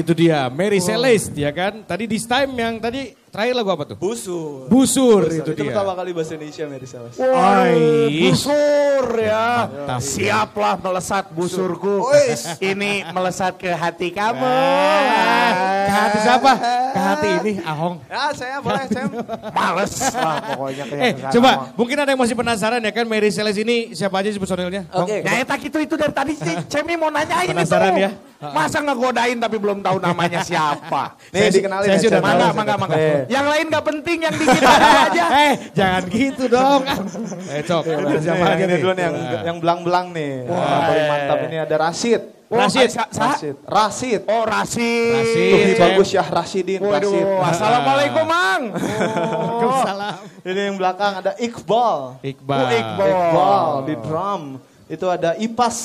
itu 0.00 0.12
dia, 0.12 0.48
Mary 0.52 0.80
oh. 0.80 0.84
Celeste 0.84 1.40
ya 1.40 1.52
kan. 1.52 1.84
Tadi 1.84 2.04
di 2.04 2.18
time 2.20 2.52
yang 2.56 2.74
tadi 2.76 3.12
Terakhir 3.36 3.52
lagu 3.52 3.68
apa 3.68 3.84
tuh? 3.84 3.96
Busur. 4.00 4.64
Busur, 4.64 5.28
itu 5.28 5.44
itu 5.44 5.50
dia. 5.52 5.68
pertama 5.68 5.92
kali 5.92 6.16
bahasa 6.16 6.40
Indonesia 6.40 6.64
Mary 6.64 6.88
Celeste. 6.88 7.20
Oi. 7.20 7.76
Busur 8.24 9.04
ya. 9.20 9.68
Mantap. 9.68 10.00
Siaplah 10.00 10.74
melesat 10.80 11.24
busurku. 11.36 12.00
Ini 12.56 13.12
melesat 13.12 13.60
ke 13.60 13.68
hati 13.68 14.08
kamu. 14.08 14.40
Ah, 14.40 15.52
ke 15.84 15.92
hati 15.92 16.18
siapa? 16.18 16.52
Ke 16.88 17.00
hati 17.04 17.28
ini 17.36 17.52
Ahong. 17.60 18.00
Ya 18.08 18.32
saya 18.32 18.56
boleh 18.56 18.88
saya. 18.88 19.04
Males 19.52 19.92
lah 20.16 20.36
pokoknya 20.42 20.84
kayak 20.88 21.04
Eh, 21.04 21.12
coba 21.28 21.50
mungkin 21.76 21.96
ada 22.00 22.10
yang 22.10 22.20
masih 22.20 22.32
penasaran 22.32 22.80
ya 22.80 22.88
kan 22.90 23.04
Mary 23.04 23.28
Celeste 23.28 23.60
ini 23.60 23.92
siapa 23.92 24.16
aja 24.16 24.32
sih 24.32 24.40
personilnya? 24.40 24.88
Oke. 24.90 25.20
Ya 25.20 25.44
etak 25.44 25.60
itu 25.60 25.76
itu 25.76 25.92
dari 25.94 26.10
tadi 26.10 26.32
sih 26.32 26.56
Cemi 26.72 26.96
mau 26.96 27.12
nanyain 27.12 27.52
Penasaran 27.52 27.92
itu. 27.92 28.00
ya? 28.00 28.10
Masa 28.36 28.80
ngegodain 28.80 29.36
tapi 29.36 29.56
belum 29.56 29.80
tahu 29.80 29.96
namanya 29.98 30.40
siapa. 30.40 31.16
Nih 31.32 31.48
Saya- 31.48 31.52
dikenalin 31.52 31.86
saya 31.86 31.96
ya, 31.96 32.04
sudah. 32.04 32.20
Mangga, 32.20 32.48
mangga, 32.52 32.74
mangga. 32.76 32.96
Yang 33.26 33.46
lain 33.46 33.64
gak 33.68 33.84
penting, 33.84 34.18
yang 34.22 34.34
dikit 34.34 34.62
aja. 34.62 35.24
Eh, 35.46 35.52
jangan 35.72 36.02
gitu 36.06 36.44
dong. 36.46 36.80
eh, 37.54 37.62
Cok, 37.62 37.82
siapa 38.16 38.22
Yang 38.36 38.40
lagi 38.46 38.64
nih? 38.64 38.78
dulu 38.78 38.92
nih 38.92 39.04
yang 39.04 39.14
Nah. 39.16 39.42
yang 39.44 39.56
belang-belang 39.58 40.06
nih. 40.10 40.32
Wah, 40.46 40.78
paling 40.84 41.06
mantap 41.06 41.38
ini 41.44 41.56
ada 41.58 41.76
Rashid. 41.78 42.22
Oh, 42.46 42.62
sa- 42.70 43.10
Rashid. 43.10 43.56
Rashid. 43.66 44.20
Oh, 44.24 44.46
Rasid. 44.46 45.18
Rasid. 45.18 45.50
Tuh, 45.50 45.58
Cem. 45.66 45.82
bagus 45.82 46.06
Syah 46.06 46.28
Rashidin. 46.30 46.78
Rashid. 46.78 47.26
Waduh, 47.26 47.42
assalamualaikum, 47.42 48.22
Mang. 48.24 48.62
Waalaikumsalam. 48.70 50.16
Ini 50.46 50.60
yang 50.62 50.76
belakang 50.78 51.12
ada 51.18 51.32
Iqbal. 51.36 52.22
Iqbal. 52.22 52.58
Oh, 52.60 52.70
Iqbal. 52.70 53.08
Iqbal 53.10 53.66
di 53.82 53.94
drum. 53.98 54.42
Itu 54.86 55.06
ada 55.08 55.34
Ipas. 55.34 55.78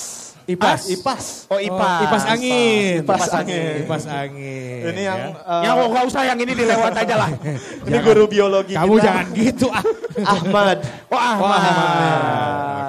Ipas. 0.44 0.82
Ah, 0.82 0.90
Ipas. 0.90 1.26
Oh, 1.46 1.54
Oh, 1.54 1.60
Ipas. 1.60 2.02
Ipas 2.04 2.24
angin. 2.26 2.96
Ipas 3.02 3.30
angin. 3.32 3.76
Ipas 3.84 4.04
angin. 4.06 4.82
Ini 4.84 5.02
yang 5.04 5.20
ya. 5.30 5.62
eh, 5.62 5.62
Ya, 5.64 5.72
nggak 5.78 6.06
usah 6.06 6.22
yang 6.24 6.40
ini 6.40 6.54
dilewat 6.56 6.94
aja 6.94 7.16
lah. 7.16 7.30
ini 7.88 7.98
guru 8.00 8.24
biologi 8.26 8.74
Kamu 8.74 8.94
kita. 8.96 9.04
jangan 9.04 9.26
gitu 9.32 9.68
ah. 9.70 9.84
Ahmad. 10.24 10.78
Oh, 11.08 11.14
Wah, 11.14 11.34
Ahmad. 11.38 11.62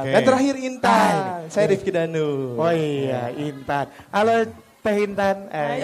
Oke. 0.02 0.10
Dan 0.10 0.22
terakhir 0.24 0.54
Intan. 0.58 1.14
Saya 1.46 1.66
Rifki 1.68 1.90
Danu. 1.90 2.56
Oh 2.56 2.72
iya, 2.72 3.28
Intan. 3.32 3.86
Halo, 4.08 4.48
Teh 4.80 4.96
Intan. 4.98 5.36
Eh, 5.48 5.76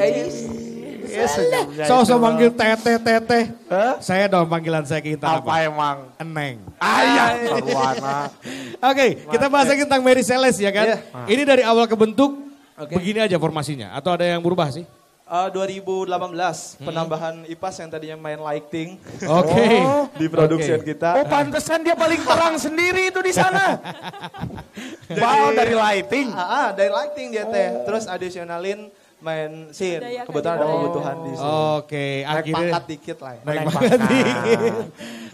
Sosok 1.85 2.17
itu. 2.17 2.23
manggil 2.23 2.51
teteh 2.53 2.97
teteh. 2.97 3.45
Hah? 3.67 3.97
Saya 3.99 4.29
dong 4.29 4.47
panggilan 4.47 4.85
saya 4.85 5.01
ke 5.01 5.17
Intan 5.17 5.41
Apa 5.41 5.45
apa? 5.45 5.55
emang? 5.65 5.97
Eneng. 6.17 6.57
Ayah, 6.79 7.29
sarwana. 7.45 8.17
Oke, 8.81 9.07
kita 9.27 9.47
bahas 9.49 9.67
lagi 9.67 9.83
tentang 9.83 10.03
Mary 10.03 10.23
Celeste 10.23 10.63
ya 10.63 10.71
kan. 10.71 10.87
Iya. 10.87 10.97
Ini 11.27 11.43
dari 11.43 11.63
awal 11.65 11.85
kebentuk 11.85 12.37
Oke. 12.77 12.95
begini 12.95 13.25
aja 13.25 13.37
formasinya 13.37 13.93
atau 13.93 14.15
ada 14.15 14.25
yang 14.25 14.39
berubah 14.39 14.71
sih? 14.71 14.87
Eh, 15.29 15.49
2018 15.53 16.09
penambahan 16.81 17.45
Ipas 17.45 17.77
yang 17.77 17.93
tadinya 17.93 18.17
main 18.17 18.41
lighting 18.41 18.97
Oke. 19.29 19.61
di 20.17 20.25
production 20.25 20.81
Oke. 20.81 20.97
kita. 20.97 21.21
Oh, 21.21 21.29
pantesan 21.29 21.85
dia 21.85 21.93
paling 21.93 22.25
perang 22.25 22.57
sendiri 22.65 23.13
itu 23.13 23.21
di 23.21 23.37
sana. 23.37 23.77
Wow, 25.13 25.53
dari 25.53 25.77
lighting. 25.77 26.33
Ah, 26.33 26.41
ah, 26.41 26.69
dari 26.73 26.89
lighting 26.89 27.27
dia 27.29 27.45
teh. 27.45 27.69
Terus 27.85 28.09
adisionalin 28.09 28.89
main 29.19 29.51
scene. 29.71 29.99
Daya 29.99 30.23
Kebetulan 30.23 30.55
ada 30.55 30.63
kan. 30.63 30.75
kebutuhan 30.75 31.17
di 31.19 31.33
sini. 31.33 31.51
Oke, 31.75 32.07
Naik 32.19 32.31
akhirnya 32.31 32.55
pangkat 32.55 32.85
dikit 32.87 33.19
lah. 33.19 33.33
ya. 33.33 33.41
naik 33.41 33.57
Naik 33.57 33.67
pangkat 33.69 33.99
dikit. 34.01 34.73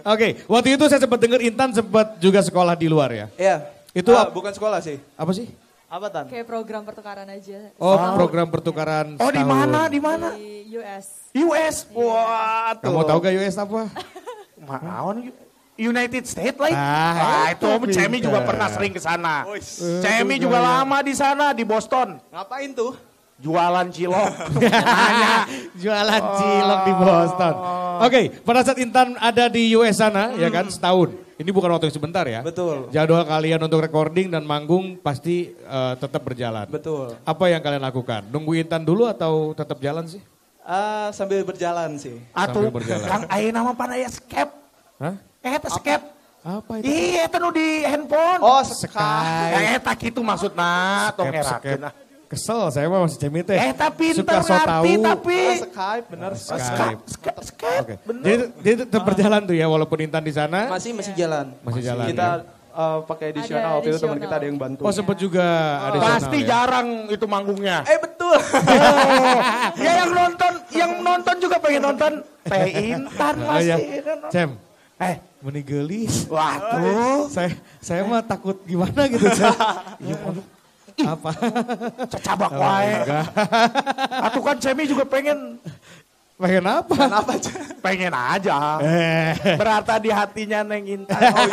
Oke, 0.05 0.27
waktu 0.47 0.69
itu 0.71 0.85
saya 0.87 1.01
sempat 1.01 1.19
dengar 1.19 1.41
Intan 1.41 1.69
sempat 1.71 2.07
juga 2.19 2.41
sekolah 2.41 2.75
di 2.75 2.87
luar 2.87 3.11
ya. 3.11 3.27
Iya. 3.35 3.57
Itu 3.93 4.11
ap- 4.13 4.31
bukan 4.31 4.51
sekolah 4.51 4.81
sih. 4.81 4.97
Apa 5.15 5.31
sih? 5.31 5.47
Apa 5.87 6.11
tan? 6.11 6.25
Kayak 6.27 6.45
program 6.45 6.83
pertukaran 6.83 7.29
aja. 7.29 7.71
Oh, 7.77 7.95
program 8.17 8.49
pertukaran 8.49 9.07
Oh, 9.15 9.31
di 9.31 9.39
setahun. 9.39 9.47
mana? 9.47 9.81
Di 9.87 10.01
mana? 10.01 10.29
Di 10.35 10.75
US. 10.75 11.07
US. 11.33 11.77
Wah, 11.89 12.75
tuh. 12.75 12.91
Kamu 12.91 13.01
tahu 13.05 13.19
gak 13.21 13.35
US 13.37 13.57
apa? 13.57 13.81
Maon 14.59 15.17
United 15.75 16.25
States 16.25 16.55
lah. 16.57 16.71
Ah, 16.71 17.15
Ah, 17.15 17.47
itu 17.51 17.67
Om. 17.67 17.83
Cemi 17.89 18.19
juga 18.19 18.43
pernah 18.43 18.67
sering 18.67 18.91
ke 18.91 18.99
sana. 18.99 19.47
Cemi 20.01 20.39
juga 20.39 20.59
lama 20.59 20.99
di 20.99 21.13
sana 21.13 21.51
di 21.51 21.63
Boston. 21.63 22.19
Ngapain 22.29 22.71
tuh? 22.73 22.95
Jualan 23.43 23.87
cilok. 23.91 24.31
Jualan 25.83 26.23
cilok 26.39 26.81
di 26.87 26.93
Boston. 26.95 27.55
Oke, 28.03 28.21
pada 28.47 28.61
saat 28.63 28.79
Intan 28.79 29.19
ada 29.19 29.51
di 29.51 29.75
US 29.75 29.99
sana 29.99 30.35
ya 30.39 30.47
kan 30.51 30.71
setahun. 30.71 31.15
Ini 31.35 31.51
bukan 31.51 31.67
waktu 31.75 31.91
yang 31.91 31.97
sebentar 31.99 32.23
ya. 32.31 32.47
Betul. 32.47 32.95
Jadwal 32.95 33.27
kalian 33.27 33.59
untuk 33.59 33.83
recording 33.83 34.31
dan 34.31 34.47
manggung 34.47 35.03
pasti 35.03 35.51
eh, 35.51 35.95
tetap 35.99 36.23
berjalan. 36.23 36.71
Betul. 36.71 37.19
Apa 37.27 37.51
yang 37.51 37.59
kalian 37.59 37.83
lakukan? 37.83 38.23
Nunggu 38.31 38.55
Intan 38.55 38.87
dulu 38.87 39.11
atau 39.11 39.51
tetap 39.51 39.83
jalan 39.83 40.07
sih? 40.07 40.23
Ah, 40.63 41.11
sambil 41.11 41.43
berjalan 41.43 41.99
sih. 41.99 42.23
Sambil 42.33 42.71
berjalan. 42.71 43.05
Kang 43.11 43.25
Ayo 43.29 43.51
nama 43.51 43.75
pana 43.75 43.99
ya 43.99 44.09
skep. 44.09 44.49
Hah? 45.03 45.15
Eh, 45.43 45.59
skep. 45.59 46.01
Apa 46.45 46.73
itu? 46.77 46.85
Iya, 46.93 47.25
itu 47.25 47.49
di 47.57 47.69
handphone. 47.89 48.41
Oh, 48.45 48.61
Sky. 48.61 49.49
Ya, 49.49 49.81
eta 49.81 49.93
gitu 49.97 50.21
maksudna. 50.21 51.09
Tong 51.17 51.33
Skep, 51.33 51.45
skep. 51.81 51.81
Ah. 52.35 52.37
Kesel 52.37 52.63
saya 52.69 52.87
mah 52.87 53.01
masih 53.01 53.17
cemit 53.17 53.45
teh. 53.45 53.55
Eh, 53.55 53.71
tapi 53.71 54.11
Suka 54.13 54.43
so 54.43 54.53
tahu. 54.53 54.85
tapi. 54.99 55.39
Ah, 55.39 55.57
Skype, 55.63 56.07
bener. 56.11 56.31
Skype. 56.35 57.01
Skep, 57.07 57.37
skep. 57.41 57.81
Oke. 57.81 57.95
Jadi, 58.21 58.35
jadi 58.61 58.77
tetap 58.85 59.03
berjalan 59.05 59.41
tuh 59.41 59.55
ya 59.55 59.67
walaupun 59.67 59.99
Intan 60.01 60.21
di 60.21 60.31
sana. 60.31 60.67
Masih 60.67 60.91
masih 60.91 61.15
jalan. 61.15 61.55
Masih 61.61 61.81
jalan, 61.81 62.07
Kita 62.07 62.27
ya. 62.37 62.75
eh, 62.75 62.99
pakai 63.05 63.27
additional 63.31 63.63
Ada 63.63 63.71
waktu 63.73 63.89
itu 63.89 63.99
teman 63.99 64.19
kita 64.19 64.35
ada 64.35 64.47
yang 64.47 64.59
bantu. 64.59 64.81
Oh 64.83 64.91
sempat 64.91 65.17
juga 65.17 65.47
ada 65.81 65.97
Pasti 65.97 66.39
ya. 66.39 66.47
jarang 66.51 66.89
itu 67.07 67.25
manggungnya. 67.25 67.77
Eh 67.85 67.97
betul. 67.97 68.35
Oh, 68.35 69.39
ya 69.85 69.93
yang 70.03 70.11
nonton, 70.13 70.53
yang 70.71 70.91
nonton 70.99 71.35
juga 71.39 71.57
pengen 71.57 71.83
nonton 71.85 72.13
Teh 72.43 72.67
Intan 72.91 73.35
Oh, 73.41 73.57
iya. 73.57 73.77
masih. 73.79 74.03
kan. 74.03 74.19
Cem, 74.29 74.51
Eh, 74.95 75.17
menigelis. 75.41 76.27
wah 76.27 76.55
tuh, 76.57 77.27
Saya 77.27 77.51
saya 77.79 78.03
mah 78.03 78.23
takut 78.23 78.63
gimana 78.63 79.07
gitu, 79.07 79.27
Cem. 79.29 79.51
Apa? 80.97 81.31
cecabak 82.07 82.53
wae. 82.55 82.93
Atuh 84.27 84.43
kan 84.43 84.57
Cemi 84.57 84.87
juga 84.87 85.03
pengen, 85.03 85.59
Pengen 86.35 86.67
apa? 86.67 86.95
Kenapa? 86.99 87.33
Cem? 87.39 87.63
pengen 87.79 88.11
aja. 88.11 88.83
Eh, 88.83 89.55
Berarti 89.55 89.95
di 90.03 90.11
hatinya 90.11 90.67
Neng 90.67 90.83
Intan. 90.85 91.15
Oh, 91.35 91.47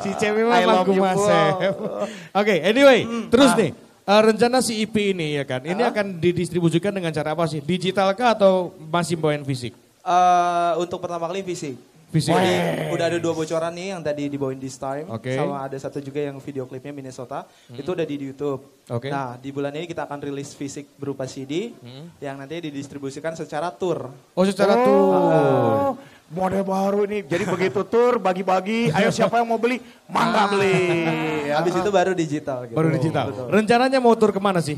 si 0.00 0.10
Cemi 0.16 0.40
mah. 0.40 0.64
Bro. 0.64 2.08
Oke, 2.32 2.54
anyway, 2.64 3.04
terus 3.28 3.52
nih. 3.54 3.76
eh, 4.02 4.20
rencana 4.24 4.64
si 4.64 4.80
EP 4.80 5.12
ini 5.12 5.36
ya 5.36 5.44
kan, 5.44 5.60
ini 5.60 5.84
akan 5.84 6.16
didistribusikan 6.16 6.96
dengan 6.96 7.12
cara 7.12 7.36
apa 7.36 7.44
sih? 7.44 7.60
Digital 7.60 8.16
kah 8.16 8.32
atau 8.32 8.72
masih 8.80 9.20
bawain 9.20 9.44
fisik? 9.44 9.76
Eh, 10.00 10.72
untuk 10.80 10.96
pertama 10.98 11.28
kali 11.28 11.44
fisik. 11.44 11.76
Fisik. 12.10 12.34
Jadi 12.34 12.90
udah 12.90 13.06
ada 13.06 13.18
dua 13.22 13.30
bocoran 13.38 13.70
nih 13.70 13.94
yang 13.94 14.02
tadi 14.02 14.26
dibawain 14.26 14.58
this 14.58 14.74
time. 14.74 15.06
Oke. 15.06 15.30
Sama 15.30 15.62
ada 15.62 15.78
satu 15.78 16.02
juga 16.02 16.18
yang 16.18 16.42
video 16.42 16.66
klipnya 16.66 16.90
Minnesota. 16.90 17.46
Itu 17.70 17.94
udah 17.94 18.02
di 18.02 18.18
YouTube. 18.18 18.66
Oke. 18.90 19.06
Nah 19.06 19.38
di 19.38 19.54
bulan 19.54 19.70
ini 19.78 19.86
kita 19.86 20.10
akan 20.10 20.18
rilis 20.26 20.50
fisik 20.58 20.90
berupa 20.98 21.30
CD. 21.30 21.70
Yang 22.18 22.34
nanti 22.34 22.54
didistribusikan 22.66 23.38
secara 23.38 23.70
tour. 23.70 24.10
Oh, 24.34 24.42
secara. 24.42 24.74
Oh, 24.74 25.94
model 26.34 26.66
baru 26.66 27.06
ini. 27.06 27.22
Jadi 27.22 27.46
begitu 27.46 27.86
tur, 27.86 28.18
bagi-bagi. 28.18 28.90
Ayo 28.90 29.14
siapa 29.14 29.38
yang 29.38 29.46
mau 29.46 29.62
beli? 29.62 29.78
Mangga 30.10 30.50
beli. 30.50 31.06
Habis 31.62 31.78
itu 31.78 31.90
baru 31.94 32.10
digital. 32.10 32.66
Gitu. 32.66 32.74
Baru 32.74 32.90
digital. 32.90 33.30
Betul. 33.30 33.46
Rencananya 33.54 33.98
mau 34.02 34.18
tur 34.18 34.34
ke 34.34 34.42
mana 34.42 34.58
sih? 34.58 34.74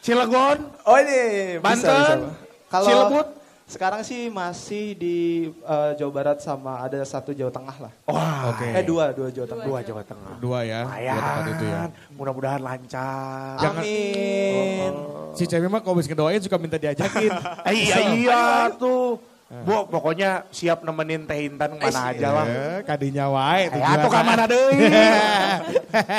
Cilegon, 0.00 0.64
Oh 0.88 0.96
ini 0.96 1.60
bisa, 1.60 1.64
Banten, 1.66 2.18
bisa. 2.24 2.48
Kalau 2.72 2.86
Cilebut. 2.88 3.26
Sekarang 3.70 4.02
sih 4.02 4.26
masih 4.26 4.98
di 4.98 5.18
eh, 5.54 5.90
Jawa 5.94 6.10
Barat 6.10 6.42
sama 6.42 6.82
ada 6.82 6.98
satu 7.02 7.30
Jawa 7.30 7.48
Tengah 7.48 7.76
lah. 7.78 7.92
Wah, 8.04 8.50
Oke. 8.50 8.66
Eh 8.66 8.82
dua, 8.82 9.14
dua 9.14 9.30
Jawa 9.30 9.46
Tengah. 9.46 9.64
dua 9.64 9.78
Jawa 9.80 10.02
Tengah. 10.02 10.32
Dua 10.36 10.58
ya, 10.60 10.80
dua 10.82 11.14
tempat 11.14 11.44
itu 11.46 11.64
ya. 11.64 11.80
Mudah-mudahan 12.10 12.60
lancar. 12.60 13.62
Jangan- 13.62 13.84
Amin. 13.86 14.92
Si 15.32 15.46
Cemi 15.46 15.70
mah 15.70 15.78
kalau 15.78 15.94
bisa 15.96 16.10
ngedoain 16.10 16.42
suka 16.42 16.58
minta 16.58 16.74
diajakin. 16.76 17.30
Eh, 17.70 17.74
iya, 17.78 17.96
iya 18.10 18.42
tuh. 18.74 19.22
Bu, 19.50 19.82
pokoknya 19.86 20.46
siap 20.50 20.82
nemenin 20.82 21.26
Teh 21.26 21.42
Intan 21.42 21.74
mana 21.74 22.00
aja 22.10 22.28
lah. 22.32 22.46
Eh, 22.46 22.78
kadinya 22.82 23.26
wae 23.28 23.66
Eh, 23.66 23.82
atuh 23.82 24.06
ka 24.06 24.22
mana 24.22 24.46
deui. 24.46 24.78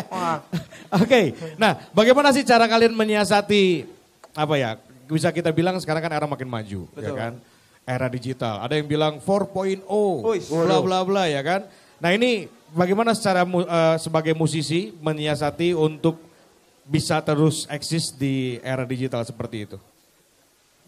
Wah. 0.08 0.40
Oke, 1.00 1.32
nah 1.56 1.80
bagaimana 1.92 2.32
sih 2.32 2.44
cara 2.44 2.68
kalian 2.68 2.92
menyiasati 2.92 3.88
apa 4.36 4.56
ya? 4.56 4.72
Bisa 5.12 5.28
kita 5.36 5.52
bilang 5.52 5.76
sekarang 5.84 6.00
kan 6.08 6.14
era 6.16 6.24
makin 6.24 6.48
maju, 6.48 6.88
ya 6.96 7.12
Betul. 7.12 7.18
kan? 7.20 7.34
Era 7.84 8.08
digital. 8.08 8.64
Ada 8.64 8.80
yang 8.80 8.88
bilang 8.88 9.20
4.0, 9.20 9.84
Wih, 10.24 10.42
bla 10.48 10.78
bla 10.80 11.00
bla 11.04 11.24
ya 11.28 11.44
kan? 11.44 11.68
Nah 12.00 12.16
ini 12.16 12.48
bagaimana 12.72 13.12
secara 13.12 13.44
eh, 13.44 13.98
sebagai 14.00 14.32
musisi 14.32 14.96
menyiasati 15.04 15.76
untuk 15.76 16.18
bisa 16.88 17.20
terus 17.22 17.68
eksis 17.70 18.16
di 18.16 18.58
era 18.64 18.88
digital 18.88 19.22
seperti 19.28 19.58
itu? 19.70 19.78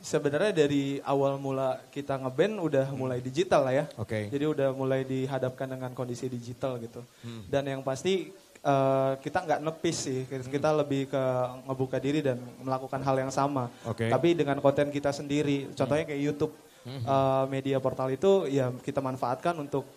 Sebenarnya 0.03 0.67
dari 0.67 0.99
awal 1.07 1.39
mula 1.39 1.79
kita 1.87 2.19
ngeband 2.19 2.59
udah 2.59 2.91
mulai 2.91 3.23
digital 3.23 3.63
lah 3.63 3.71
ya. 3.71 3.85
Oke. 3.95 4.27
Jadi 4.27 4.43
udah 4.43 4.75
mulai 4.75 5.07
dihadapkan 5.07 5.63
dengan 5.63 5.95
kondisi 5.95 6.27
digital 6.27 6.75
gitu. 6.83 6.99
Hmm. 7.23 7.47
Dan 7.47 7.63
yang 7.71 7.81
pasti 7.87 8.35
eh, 8.63 9.11
kita 9.19 9.43
nggak 9.43 9.59
nepis 9.61 9.97
sih. 9.99 10.19
Kita 10.23 10.47
kita 10.47 10.69
lebih 10.73 11.07
ke 11.07 11.23
ngebuka 11.67 11.99
diri 11.99 12.23
dan 12.23 12.39
melakukan 12.59 12.99
hal 12.99 13.15
yang 13.19 13.29
sama. 13.29 13.67
Oke. 13.83 14.07
Tapi 14.07 14.33
dengan 14.33 14.57
konten 14.57 14.87
kita 14.87 15.11
sendiri. 15.11 15.69
Contohnya 15.73 16.05
kayak 16.05 16.23
YouTube. 16.23 16.53
eh, 16.83 17.43
media 17.47 17.79
portal 17.79 18.11
itu 18.11 18.43
ya 18.51 18.67
kita 18.83 18.99
manfaatkan 18.99 19.55
untuk 19.55 19.87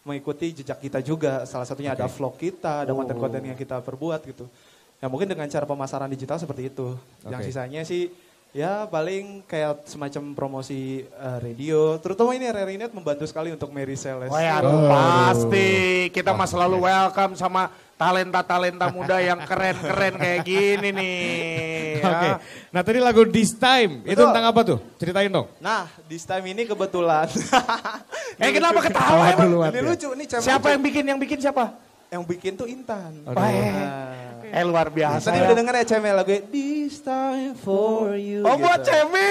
mengikuti 0.00 0.56
jejak 0.56 0.80
kita 0.80 1.04
juga. 1.04 1.44
Salah 1.44 1.68
satunya 1.68 1.92
ada 1.92 2.08
vlog 2.08 2.32
kita, 2.34 2.88
ada 2.88 2.96
konten-konten 2.96 3.44
yang 3.44 3.52
kita 3.54 3.84
perbuat 3.84 4.24
gitu. 4.24 4.48
Ya 4.96 5.08
mungkin 5.08 5.28
dengan 5.28 5.44
cara 5.46 5.68
pemasaran 5.68 6.08
digital 6.08 6.36
seperti 6.36 6.68
itu. 6.68 6.96
Yang 7.24 7.40
Oke. 7.40 7.48
sisanya 7.52 7.84
sih 7.84 8.08
ya 8.50 8.82
paling 8.84 9.44
kayak 9.44 9.84
semacam 9.84 10.32
promosi 10.32 11.04
eh, 11.04 11.38
radio. 11.40 12.00
Terutama 12.00 12.32
ini 12.32 12.48
RRI 12.48 12.76
Net 12.78 12.92
membantu 12.92 13.28
sekali 13.28 13.52
untuk 13.52 13.68
Mary 13.68 13.92
Celeste. 13.94 14.32
Wah, 14.32 14.40
ya, 14.40 14.64
Oh. 14.64 14.88
pasti 14.88 15.68
kita 16.08 16.32
mah 16.32 16.48
selalu 16.48 16.80
welcome 16.80 17.36
sama 17.36 17.68
talenta-talenta 18.00 18.88
muda 18.88 19.20
yang 19.20 19.44
keren-keren 19.44 20.16
kayak 20.16 20.40
gini 20.40 20.88
nih. 20.88 21.20
ya. 22.00 22.08
Oke. 22.08 22.28
Nah 22.72 22.80
tadi 22.80 22.96
lagu 22.96 23.28
This 23.28 23.52
Time 23.52 24.00
itu 24.02 24.16
Betul. 24.16 24.32
tentang 24.32 24.44
apa 24.48 24.60
tuh? 24.64 24.78
Ceritain 24.96 25.28
dong. 25.28 25.52
Nah, 25.60 25.84
this 26.08 26.24
time 26.24 26.48
ini 26.48 26.64
kebetulan. 26.64 27.28
Eh 28.40 28.56
kenapa 28.56 28.80
ketawa 28.80 29.04
Ketawa 29.04 29.24
emang? 29.28 29.48
duluan 29.52 29.68
ini 29.68 29.76
ya. 29.76 29.82
lucu, 29.84 30.08
ini 30.16 30.24
cewek 30.24 30.40
Siapa 30.40 30.64
lucu. 30.64 30.72
yang 30.72 30.82
bikin? 30.82 31.04
Yang 31.04 31.18
bikin 31.20 31.38
siapa? 31.40 31.64
yang 32.10 32.22
bikin 32.26 32.52
tuh 32.56 32.66
Intan. 32.66 33.22
Wah, 33.22 33.46
eh. 34.50 34.64
Luar 34.66 34.90
biasa 34.90 35.30
Tadi 35.30 35.38
ya. 35.38 35.46
udah 35.46 35.54
denger 35.54 35.74
ya 35.76 35.84
cemil 35.86 36.14
lagu 36.16 36.34
This 36.48 36.98
time 36.98 37.54
for 37.54 38.16
you. 38.16 38.42
Oh 38.42 38.56
buat 38.56 38.80
gitu. 38.80 38.90
Cemi. 38.90 39.30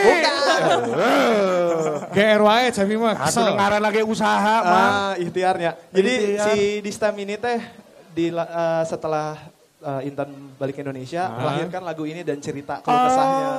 GR 2.10 2.40
wae 2.40 2.68
Cemi 2.70 2.96
mah 2.96 3.18
Aku 3.18 3.28
kesel. 3.28 3.46
dengaran 3.50 3.82
lagi 3.82 4.02
usaha, 4.02 4.56
Mang. 4.62 4.92
Ah, 4.96 5.14
ikhtiarnya. 5.18 5.72
Jadi 5.90 6.14
Ikhtiar. 6.14 6.46
si 6.46 6.56
This 6.80 6.96
time 6.96 7.18
ini 7.20 7.36
teh 7.36 7.60
di 8.20 8.26
eh, 8.30 8.84
setelah 8.84 9.40
eh, 9.80 10.02
Intan 10.04 10.28
balik 10.60 10.76
ke 10.76 10.82
Indonesia, 10.84 11.32
melahirkan 11.32 11.82
lagu 11.82 12.04
ini 12.04 12.20
dan 12.20 12.36
cerita 12.38 12.84
kesahnya. 12.84 13.50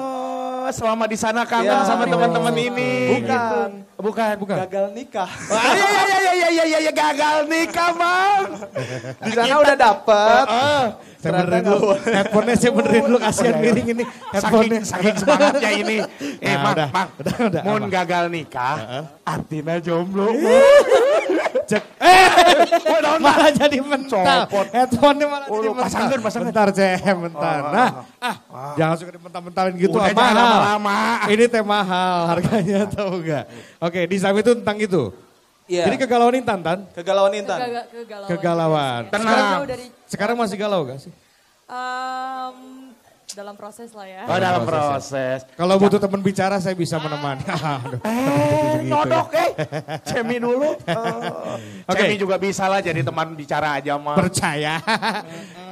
Oh, 0.60 0.68
selama 0.70 1.08
di 1.08 1.16
sana 1.16 1.48
kangen 1.48 1.72
Ya. 1.72 1.88
sama 1.88 2.04
teman-teman 2.04 2.52
ini. 2.52 3.16
Bukan. 3.16 3.24
Gitu. 3.24 4.00
Bukan. 4.00 4.34
Bukan. 4.36 4.56
Gagal 4.60 4.86
nikah. 4.92 5.30
Ah, 5.50 5.72
iya, 5.72 5.88
iya, 5.88 6.02
iya, 6.04 6.30
iya, 6.30 6.48
iya, 6.50 6.64
iya, 6.66 6.78
iya, 6.78 6.92
gagal 6.92 7.36
nikah, 7.48 7.90
Bang. 7.92 8.44
Di 9.24 9.30
sana 9.32 9.56
udah 9.56 9.76
dapet. 9.78 10.44
Ah, 10.46 10.84
Saya 11.16 11.36
Ternyata 11.36 11.40
benerin 11.42 11.64
dulu. 11.66 11.88
Headphone-nya 11.98 12.54
saya 12.56 12.72
benerin 12.72 13.02
dulu 13.02 13.18
kasihan 13.18 13.56
miring 13.56 13.88
ini. 13.90 14.04
saking, 14.04 14.32
Headphone-nya. 14.32 14.80
saking 14.84 15.16
semangatnya 15.16 15.70
ini. 15.74 15.96
Eh, 16.44 16.48
Nah, 16.50 16.60
Mang, 16.60 16.72
udah. 16.72 16.88
Mang. 16.90 17.08
Udah, 17.16 17.34
udah, 17.42 17.62
Mun 17.62 17.82
apa? 17.82 17.92
gagal 17.96 18.24
nikah, 18.28 18.76
artinya 19.22 19.76
jomblo. 19.78 20.28
Cek. 21.70 21.82
Eh, 21.96 22.26
malah 23.24 23.50
jadi 23.50 23.78
mental. 23.78 24.24
Copot. 24.26 24.66
Headphone-nya 24.68 25.26
malah 25.26 25.46
Oh, 25.46 25.54
jadi 25.56 25.68
mental. 25.68 25.84
pasangkan, 25.86 26.18
pasangkan. 26.18 26.48
Bentar, 26.50 26.68
Cem, 26.70 27.16
bentar. 27.30 27.60
Oh, 27.60 27.70
Nah, 27.70 27.88
ah, 28.18 28.36
jangan 28.74 28.96
suka 28.98 29.10
dimental-mentalin 29.14 29.74
gitu. 29.76 29.94
Udah, 29.94 30.02
ah, 30.02 30.10
jangan 30.10 30.26
mahal. 30.26 30.50
lama-lama. 30.50 30.98
Ini 31.28 31.44
teh 31.46 31.62
mahal 31.62 32.16
harganya 32.28 32.80
tahu 32.96 33.10
enggak? 33.18 33.44
Oke, 33.78 34.00
di 34.04 34.16
Sam 34.18 34.34
itu 34.34 34.50
tentang 34.52 34.76
itu. 34.76 35.02
Iya. 35.64 35.86
Jadi 35.86 35.96
kegalauan 36.02 36.34
Intan, 36.34 36.58
Tan? 36.60 36.78
Kegalauan 36.90 37.30
Intan. 37.30 37.58
Kegalauan. 37.86 38.26
Kegalauan. 38.26 39.02
Tenang. 39.06 39.62
Dari 39.62 39.86
Sekarang 40.04 40.34
masih 40.34 40.58
galau 40.58 40.82
gak 40.82 40.98
sih? 40.98 41.12
em, 41.70 42.56
dalam 43.34 43.54
proses 43.54 43.90
lah 43.94 44.06
ya. 44.06 44.22
Oh, 44.26 44.38
dalam 44.38 44.62
proses, 44.66 45.10
proses. 45.10 45.38
Kalau 45.54 45.74
butuh 45.78 46.00
teman 46.02 46.20
bicara 46.20 46.56
saya 46.58 46.74
bisa 46.74 46.98
menemani. 46.98 47.42
Aduh. 47.50 48.00
Eh, 48.02 48.60
Gitu 48.80 48.90
nyodok 48.90 49.28
eh. 49.36 49.50
Cemi 50.02 50.36
dulu. 50.40 50.70
Oke. 51.90 52.00
Cemi 52.00 52.16
juga 52.18 52.36
bisa 52.40 52.66
lah 52.66 52.80
jadi 52.82 53.00
teman 53.04 53.36
bicara 53.36 53.78
aja, 53.78 53.94
Mang. 54.00 54.16
Percaya. 54.18 54.80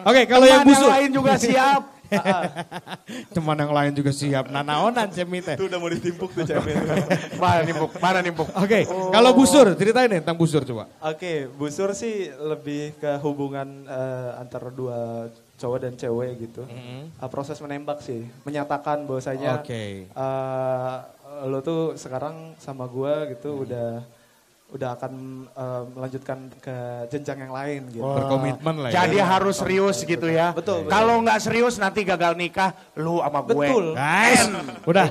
Oke, 0.07 0.29
kalau 0.29 0.47
yang 0.47 0.63
busuk. 0.63 0.89
lain 0.89 1.11
juga 1.11 1.35
siap. 1.41 1.99
Teman 3.37 3.57
yang 3.61 3.73
lain 3.73 3.93
juga 3.93 4.13
siap. 4.17 4.49
Nanaonan 4.49 5.13
Cemi 5.13 5.45
teh. 5.45 5.61
Itu 5.61 5.69
udah 5.69 5.77
mau 5.77 5.93
ditimpuk 5.93 6.33
tuh 6.33 6.45
cemil. 6.49 6.81
Mana 7.37 7.61
nimpuk, 7.69 7.91
mana 8.01 8.19
nimpuk. 8.25 8.49
Oke, 8.57 8.89
kalau 8.89 9.37
busur, 9.37 9.77
ceritain 9.77 10.09
deh 10.09 10.21
tentang 10.25 10.41
busur 10.41 10.65
coba. 10.65 10.89
Oke, 11.05 11.53
busur 11.53 11.93
sih 11.93 12.33
lebih 12.33 12.97
ke 12.97 13.21
hubungan 13.21 13.85
eh, 13.85 14.31
antara 14.41 14.73
dua 14.73 15.29
cowok 15.59 15.79
dan 15.83 15.93
cewek 15.99 16.33
gitu. 16.39 16.63
Mm-hmm. 16.65 17.19
Eh, 17.19 17.29
proses 17.29 17.59
menembak 17.59 17.99
sih, 18.01 18.25
menyatakan 18.47 19.05
bahwasanya 19.05 19.59
Oke. 19.61 20.07
eh, 20.07 20.97
lo 21.45 21.59
tuh 21.61 21.99
sekarang 21.99 22.55
sama 22.63 22.87
gua 22.87 23.27
Mm-hmm. 23.27 23.31
gitu 23.35 23.51
udah 23.67 23.91
udah 24.69 25.01
akan 25.01 25.13
eh, 25.49 25.83
melanjutkan 25.97 26.39
ke 26.61 26.77
jenjang 27.09 27.49
yang 27.49 27.53
lain 27.57 27.89
gitu. 27.89 28.05
Berkomitmen 28.05 28.75
lah 28.85 28.89
ya. 28.93 28.95
Jadi 29.05 29.17
harus 29.17 29.57
serius 29.57 30.05
gitu 30.05 30.29
ya. 30.29 30.53
Betul, 30.53 30.85
betul. 30.85 30.93
Kalau 30.93 31.25
nggak 31.25 31.39
serius 31.41 31.81
nanti 31.81 32.05
gagal 32.05 32.37
nikah, 32.37 32.77
lu 33.01 33.19
sama 33.25 33.41
gue. 33.49 33.65
Betul. 33.65 33.85
Guys, 33.97 34.45
udah 34.85 35.07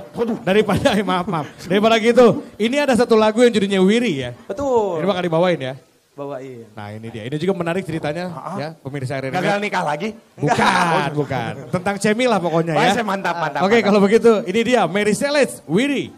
daripada 0.46 0.94
maaf 1.10 1.26
maaf. 1.26 1.48
Daripada 1.66 1.98
gitu, 1.98 2.46
ini 2.62 2.78
ada 2.78 2.94
satu 2.94 3.18
lagu 3.18 3.42
yang 3.42 3.50
judulnya 3.50 3.82
Wiri 3.82 4.30
ya. 4.30 4.32
Betul. 4.46 5.02
Ini 5.02 5.06
bakal 5.10 5.24
dibawain 5.26 5.60
ya. 5.60 5.74
Bawain. 6.18 6.66
Nah 6.74 6.88
ini 6.98 7.08
dia. 7.14 7.24
Ini 7.30 7.38
juga 7.38 7.54
menarik 7.54 7.86
ceritanya 7.86 8.34
ya 8.58 8.70
pemirsa 8.82 9.22
RRI. 9.22 9.38
Gagal 9.38 9.58
nikah 9.62 9.84
lagi? 9.86 10.10
Bukan, 10.34 11.10
bukan. 11.14 11.52
Tentang 11.70 11.96
Cemi 12.02 12.26
lah 12.26 12.42
pokoknya 12.42 12.74
Wah, 12.74 12.90
ya. 12.90 12.94
saya 12.98 13.06
mantap, 13.06 13.38
mantap. 13.38 13.62
Oke, 13.62 13.78
mantap. 13.78 13.86
kalau 13.86 14.00
begitu 14.02 14.32
ini 14.50 14.60
dia 14.66 14.90
Mary 14.90 15.14
Celeste 15.14 15.62
Wiri. 15.70 16.10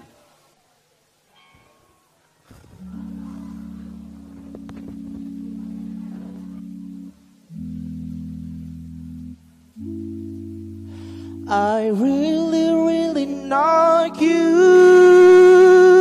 I 11.52 11.90
really, 11.92 12.70
really 12.72 13.26
not 13.26 14.22
you. 14.22 15.99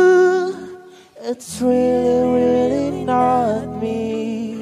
It's 1.31 1.61
really, 1.61 2.41
really 2.41 3.05
not 3.05 3.79
me. 3.79 4.55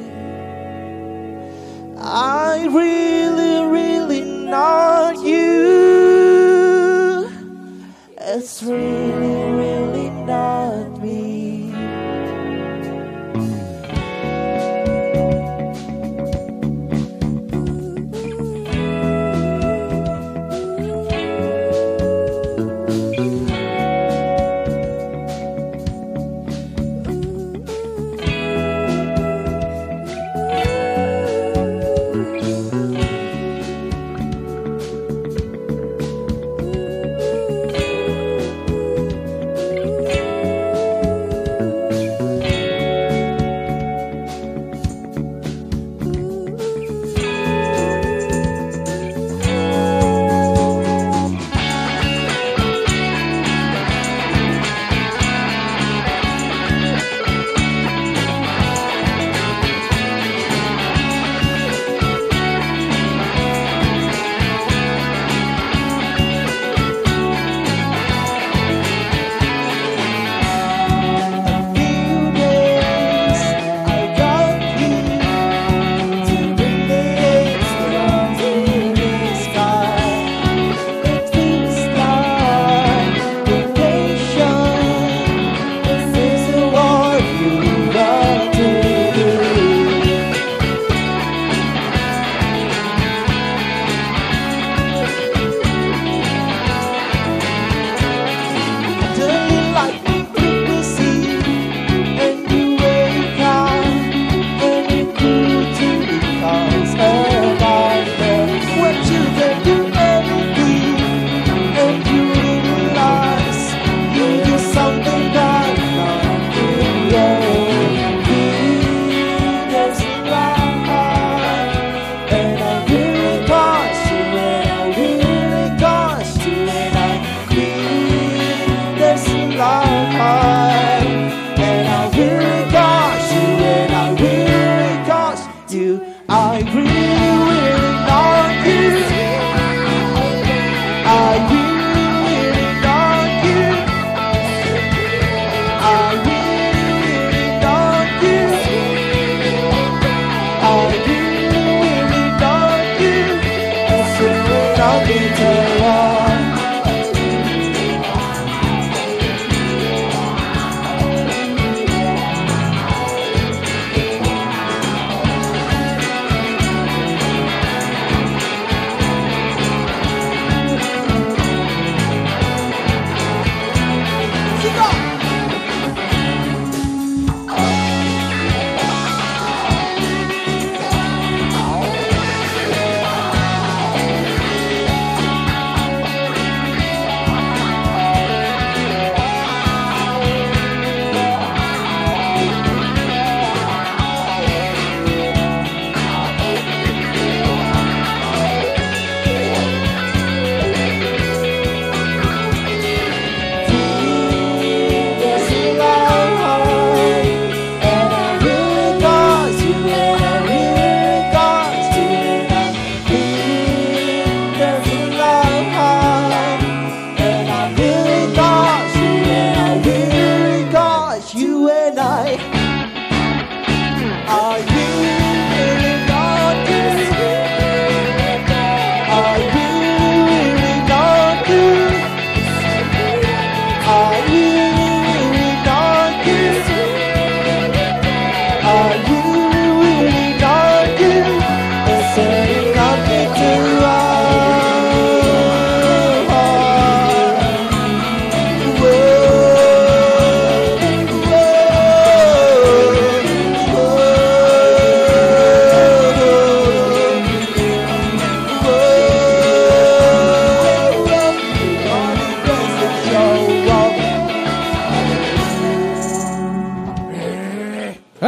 I 1.97 2.67
really, 2.69 3.71
really 3.71 4.36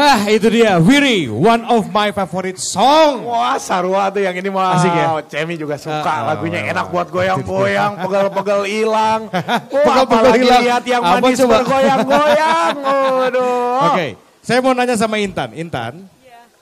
Ah 0.10 0.26
itu 0.26 0.50
dia, 0.50 0.82
Wiri, 0.82 1.30
one 1.30 1.62
of 1.67 1.86
my 1.88 2.10
favorite 2.10 2.58
song. 2.58 3.22
Wah 3.24 3.62
sarua 3.62 4.10
tuh 4.10 4.17
yang 4.19 4.34
ini 4.34 4.50
mah. 4.50 4.74
Asik 4.74 4.89
ya? 4.89 5.06
Cemi 5.24 5.54
juga 5.54 5.78
suka 5.78 6.02
Ah, 6.02 6.34
lagunya 6.34 6.65
ah, 6.65 6.72
enak 6.74 6.89
buat 6.89 7.08
goyang-goyang, 7.08 7.93
pegel-pegel 8.04 8.62
hilang. 8.65 9.30
Wah 9.30 9.62
Pegel-pegel 9.69 10.34
hilang. 10.41 10.62
lihat 10.65 10.84
yang 10.84 11.02
Apa 11.04 11.22
manis 11.22 11.38
coba? 11.38 11.62
bergoyang-goyang. 11.62 12.74
Waduh. 13.22 13.86
Oke, 13.86 14.08
saya 14.41 14.60
mau 14.60 14.74
nanya 14.74 14.98
sama 14.98 15.22
Intan. 15.22 15.54
Intan, 15.54 15.93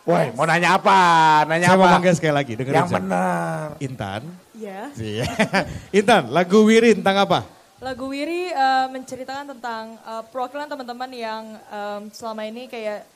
Woi 0.04 0.28
mau 0.34 0.44
nanya 0.44 0.76
apa? 0.76 1.00
Nanya 1.48 1.68
saya 1.68 1.76
mau 1.76 1.84
apa? 1.84 1.96
manggil 1.96 2.14
sekali 2.14 2.34
lagi. 2.34 2.52
Dengerin 2.54 2.76
Yang 2.78 2.88
saya. 2.90 2.98
benar. 3.00 3.66
Intan, 3.80 4.22
Iya. 4.54 4.82
Iya. 4.94 5.26
Intan, 6.00 6.24
lagu 6.32 6.64
Wiri 6.64 6.96
tentang 6.96 7.16
apa? 7.22 7.48
Lagu 7.78 8.08
Wiri 8.08 8.50
eh, 8.50 8.88
menceritakan 8.88 9.56
tentang 9.56 9.96
eh, 9.98 10.24
perwakilan 10.28 10.66
teman-teman 10.66 11.12
yang 11.12 11.44
em, 11.66 12.02
selama 12.10 12.44
ini 12.44 12.68
kayak 12.68 13.08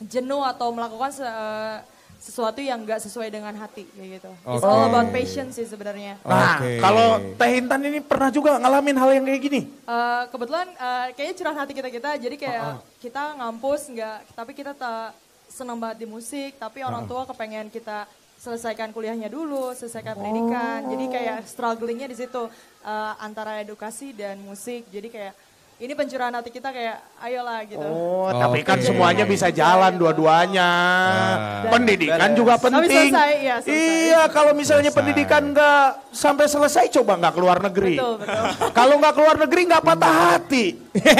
jenuh 0.00 0.42
atau 0.42 0.70
melakukan 0.70 1.10
se- 1.10 1.26
eh, 1.26 1.78
sesuatu 2.18 2.58
yang 2.58 2.82
gak 2.82 2.98
sesuai 2.98 3.30
dengan 3.30 3.54
hati 3.54 3.86
kayak 3.88 4.08
gitu. 4.18 4.30
It's 4.42 4.60
Oke. 4.60 4.66
all 4.66 4.90
about 4.90 5.08
patience 5.14 5.54
sih 5.54 5.64
sebenarnya. 5.64 6.18
Nah, 6.26 6.58
Oke. 6.58 6.82
kalau 6.82 7.08
Teh 7.38 7.50
Intan 7.56 7.80
ini 7.80 8.02
pernah 8.02 8.28
juga 8.28 8.58
ngalamin 8.58 8.98
hal 8.98 9.10
yang 9.14 9.24
kayak 9.24 9.40
gini? 9.40 9.60
Eh, 9.64 10.22
kebetulan 10.28 10.66
eh, 10.68 11.06
kayaknya 11.14 11.34
curahan 11.38 11.58
hati 11.62 11.72
kita 11.72 11.88
kita 11.88 12.10
jadi 12.18 12.36
kayak 12.36 12.64
kita 12.98 13.22
ngampus 13.38 13.80
nggak 13.88 14.18
tapi 14.34 14.52
kita 14.52 14.74
tak 14.74 15.14
senang 15.48 15.78
banget 15.78 16.04
di 16.04 16.06
musik 16.06 16.58
tapi 16.58 16.82
orang 16.82 17.06
tua 17.06 17.24
kepengen 17.24 17.70
kita 17.70 18.04
selesaikan 18.38 18.92
kuliahnya 18.92 19.26
dulu 19.26 19.74
selesaikan 19.74 20.14
pendidikan 20.14 20.86
jadi 20.86 21.04
kayak 21.08 21.38
strugglingnya 21.46 22.06
di 22.06 22.18
situ 22.18 22.50
eh, 22.82 23.12
antara 23.18 23.58
edukasi 23.58 24.10
dan 24.10 24.38
musik 24.38 24.86
jadi 24.90 25.08
kayak 25.08 25.34
ini 25.78 25.94
pencurahan 25.94 26.34
hati 26.34 26.50
kita 26.50 26.74
kayak 26.74 26.98
ayolah 27.22 27.62
gitu 27.62 27.78
Oh, 27.78 28.26
tapi 28.28 28.60
Oke. 28.60 28.66
kan 28.66 28.78
semuanya 28.82 29.22
bisa 29.22 29.46
jalan 29.48 29.94
dua-duanya. 29.94 30.68
Ah. 30.68 31.70
Pendidikan 31.70 32.34
juga 32.34 32.58
Tapi 32.58 32.82
penting. 32.82 33.14
selesai, 33.14 33.30
iya, 33.38 33.56
selesai. 33.62 33.78
Iya, 34.10 34.20
kalau 34.28 34.52
misalnya 34.52 34.90
Selesai. 34.90 34.98
pendidikan 34.98 35.42
nggak 35.54 35.86
sampai 36.10 36.46
selesai, 36.50 36.90
coba 36.90 37.14
nggak 37.16 37.30
keluar 37.30 37.62
negeri. 37.62 37.94
Betul, 37.94 38.14
betul. 38.18 38.44
kalau 38.78 38.94
nggak 38.98 39.14
keluar 39.14 39.36
negeri 39.38 39.60
nggak 39.70 39.84
patah 39.84 40.14
hati. 40.34 40.66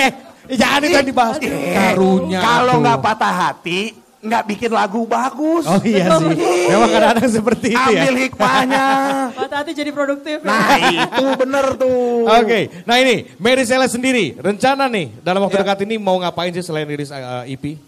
Jangan 0.61 0.81
itu 0.83 0.99
dibahas. 1.07 1.37
Karunya. 1.39 2.41
Kalau 2.41 2.75
nggak 2.83 2.99
patah 2.99 3.35
hati, 3.47 3.81
nggak 4.19 4.43
bikin 4.51 4.71
lagu 4.75 5.07
bagus. 5.07 5.63
Oh 5.63 5.79
iya 5.87 6.11
sih. 6.19 6.35
Memang 6.67 6.91
kadang-kadang 6.91 7.31
seperti 7.31 7.69
itu 7.71 7.91
ya. 7.95 8.03
Ambil 8.03 8.17
hikmahnya. 8.27 8.87
mata 9.39 9.55
hati 9.63 9.73
jadi 9.73 9.91
produktif 9.95 10.43
ya. 10.43 10.49
Nah 10.51 10.75
itu 11.07 11.25
bener 11.39 11.67
tuh. 11.79 12.27
Oke, 12.27 12.61
nah 12.83 12.99
ini 12.99 13.31
Mary 13.39 13.63
Celeste 13.63 13.95
sendiri, 13.95 14.35
rencana 14.35 14.91
nih 14.91 15.15
dalam 15.23 15.47
waktu 15.47 15.57
Ya. 15.59 15.63
dekat 15.63 15.79
ini 15.87 15.97
mau 15.97 16.19
ngapain 16.19 16.51
sih 16.51 16.63
selain 16.63 16.87
rilis 16.87 17.11
uh, 17.11 17.47
EP? 17.47 17.79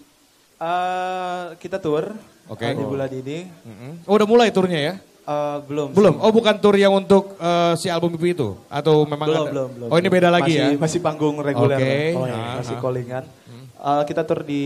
Eh, 0.60 1.42
kita 1.56 1.80
tour 1.80 2.12
Oke. 2.46 2.62
eh, 2.62 2.76
di 2.76 2.84
bulan 2.84 3.08
ini. 3.08 3.48
Mm-mm. 3.48 3.92
Oh 4.04 4.14
udah 4.14 4.28
mulai 4.28 4.52
turnya 4.52 4.78
ya? 4.78 4.94
Eh, 5.24 5.56
belum. 5.64 5.94
Belum. 5.96 6.14
Oh 6.20 6.30
bukan 6.30 6.54
tur 6.58 6.74
yang 6.74 6.92
untuk 6.92 7.38
uh, 7.38 7.72
si 7.74 7.88
album 7.88 8.14
EP 8.14 8.34
itu 8.34 8.58
atau 8.66 9.06
memang 9.06 9.24
belum, 9.24 9.44
ada? 9.46 9.50
belum, 9.50 9.68
belum. 9.78 9.88
Oh 9.88 9.96
ini 9.96 10.08
beda 10.10 10.28
lagi 10.28 10.52
masih, 10.52 10.74
ya? 10.74 10.78
Masih 10.78 10.98
panggung 11.00 11.36
reguler. 11.40 11.78
Oke. 11.78 11.96
Oh, 12.18 12.26
iya, 12.26 12.34
Ah, 12.36 12.54
masih 12.60 12.76
ah. 12.76 12.80
callingan. 12.82 13.24
Eh, 13.80 14.02
kita 14.04 14.28
tur 14.28 14.44
di 14.44 14.64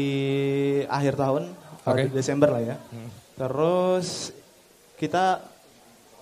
akhir 0.91 1.15
tahun, 1.15 1.43
eh, 1.47 1.87
Oke. 1.87 2.03
di 2.11 2.19
Desember 2.19 2.51
lah 2.51 2.63
ya. 2.75 2.77
Terus 3.39 4.35
kita 4.99 5.54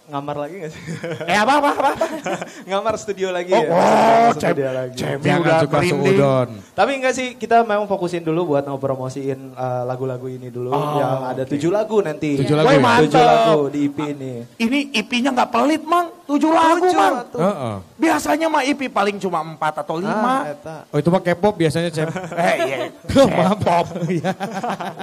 ngamar 0.04 0.36
lagi 0.36 0.54
gak 0.58 0.70
sih? 0.70 0.82
Eh 1.30 1.36
apa 1.36 1.52
apa 1.58 1.68
apa? 1.72 1.90
ngamar 2.68 2.94
studio 2.96 3.30
lagi 3.30 3.50
Oh, 3.50 3.58
ya. 3.58 3.70
oh, 3.70 4.28
studio 4.32 4.66
Cem- 4.66 4.74
lagi. 4.74 4.94
Cem- 4.96 5.20
udah 5.22 5.58
seudon. 5.80 6.48
Tapi 6.72 6.90
enggak 6.94 7.12
sih, 7.12 7.28
kita 7.34 7.62
memang 7.62 7.86
fokusin 7.86 8.20
dulu 8.20 8.50
buat 8.50 8.64
ngepromosiin 8.64 9.40
eh, 9.52 9.82
lagu-lagu 9.84 10.26
ini 10.26 10.48
dulu. 10.48 10.70
Oh, 10.70 10.96
yang 10.96 11.22
ada 11.28 11.42
tujuh 11.44 11.70
lagu 11.70 12.00
nanti. 12.00 12.34
Tujuh 12.36 12.54
lagu 12.54 12.68
ya? 12.68 12.78
mantap. 12.78 13.06
Tujuh 13.06 13.22
lagu 13.22 13.60
di 13.68 13.80
EP 13.84 13.98
ini. 14.10 14.32
Ini 14.56 14.78
IP-nya 14.96 15.30
nggak 15.30 15.50
pelit, 15.50 15.82
Mang. 15.82 16.10
Tujuh 16.22 16.50
lagu, 16.50 16.82
Tujuh 16.82 16.96
Mang. 16.96 17.14
atuh. 17.20 17.40
Heeh. 17.40 17.74
Biasanya 17.96 18.46
mah 18.48 18.62
IP 18.64 18.88
paling 18.88 19.16
cuma 19.16 19.38
empat 19.40 19.80
atau 19.80 19.96
Ah, 19.96 20.02
lima. 20.02 20.34
eta. 20.48 20.76
Oh 20.88 20.96
itu 20.96 21.08
mah 21.08 21.20
K-pop 21.20 21.54
biasanya 21.54 21.88
Cem. 21.88 22.08
Eh, 22.42 22.56
iya. 22.64 22.78
Maaf. 23.22 23.86
Iya. 24.04 24.30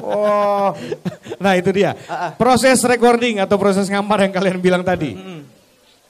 Oh, 0.02 0.74
Nah 1.38 1.54
itu 1.54 1.70
dia. 1.70 1.96
Ah, 2.06 2.34
Proses 2.34 2.82
recording 2.84 3.40
atau 3.40 3.56
proses 3.56 3.88
ngamar 3.88 4.20
yang 4.22 4.34
kalian 4.34 4.58
bilang 4.58 4.82
tadi. 4.96 5.12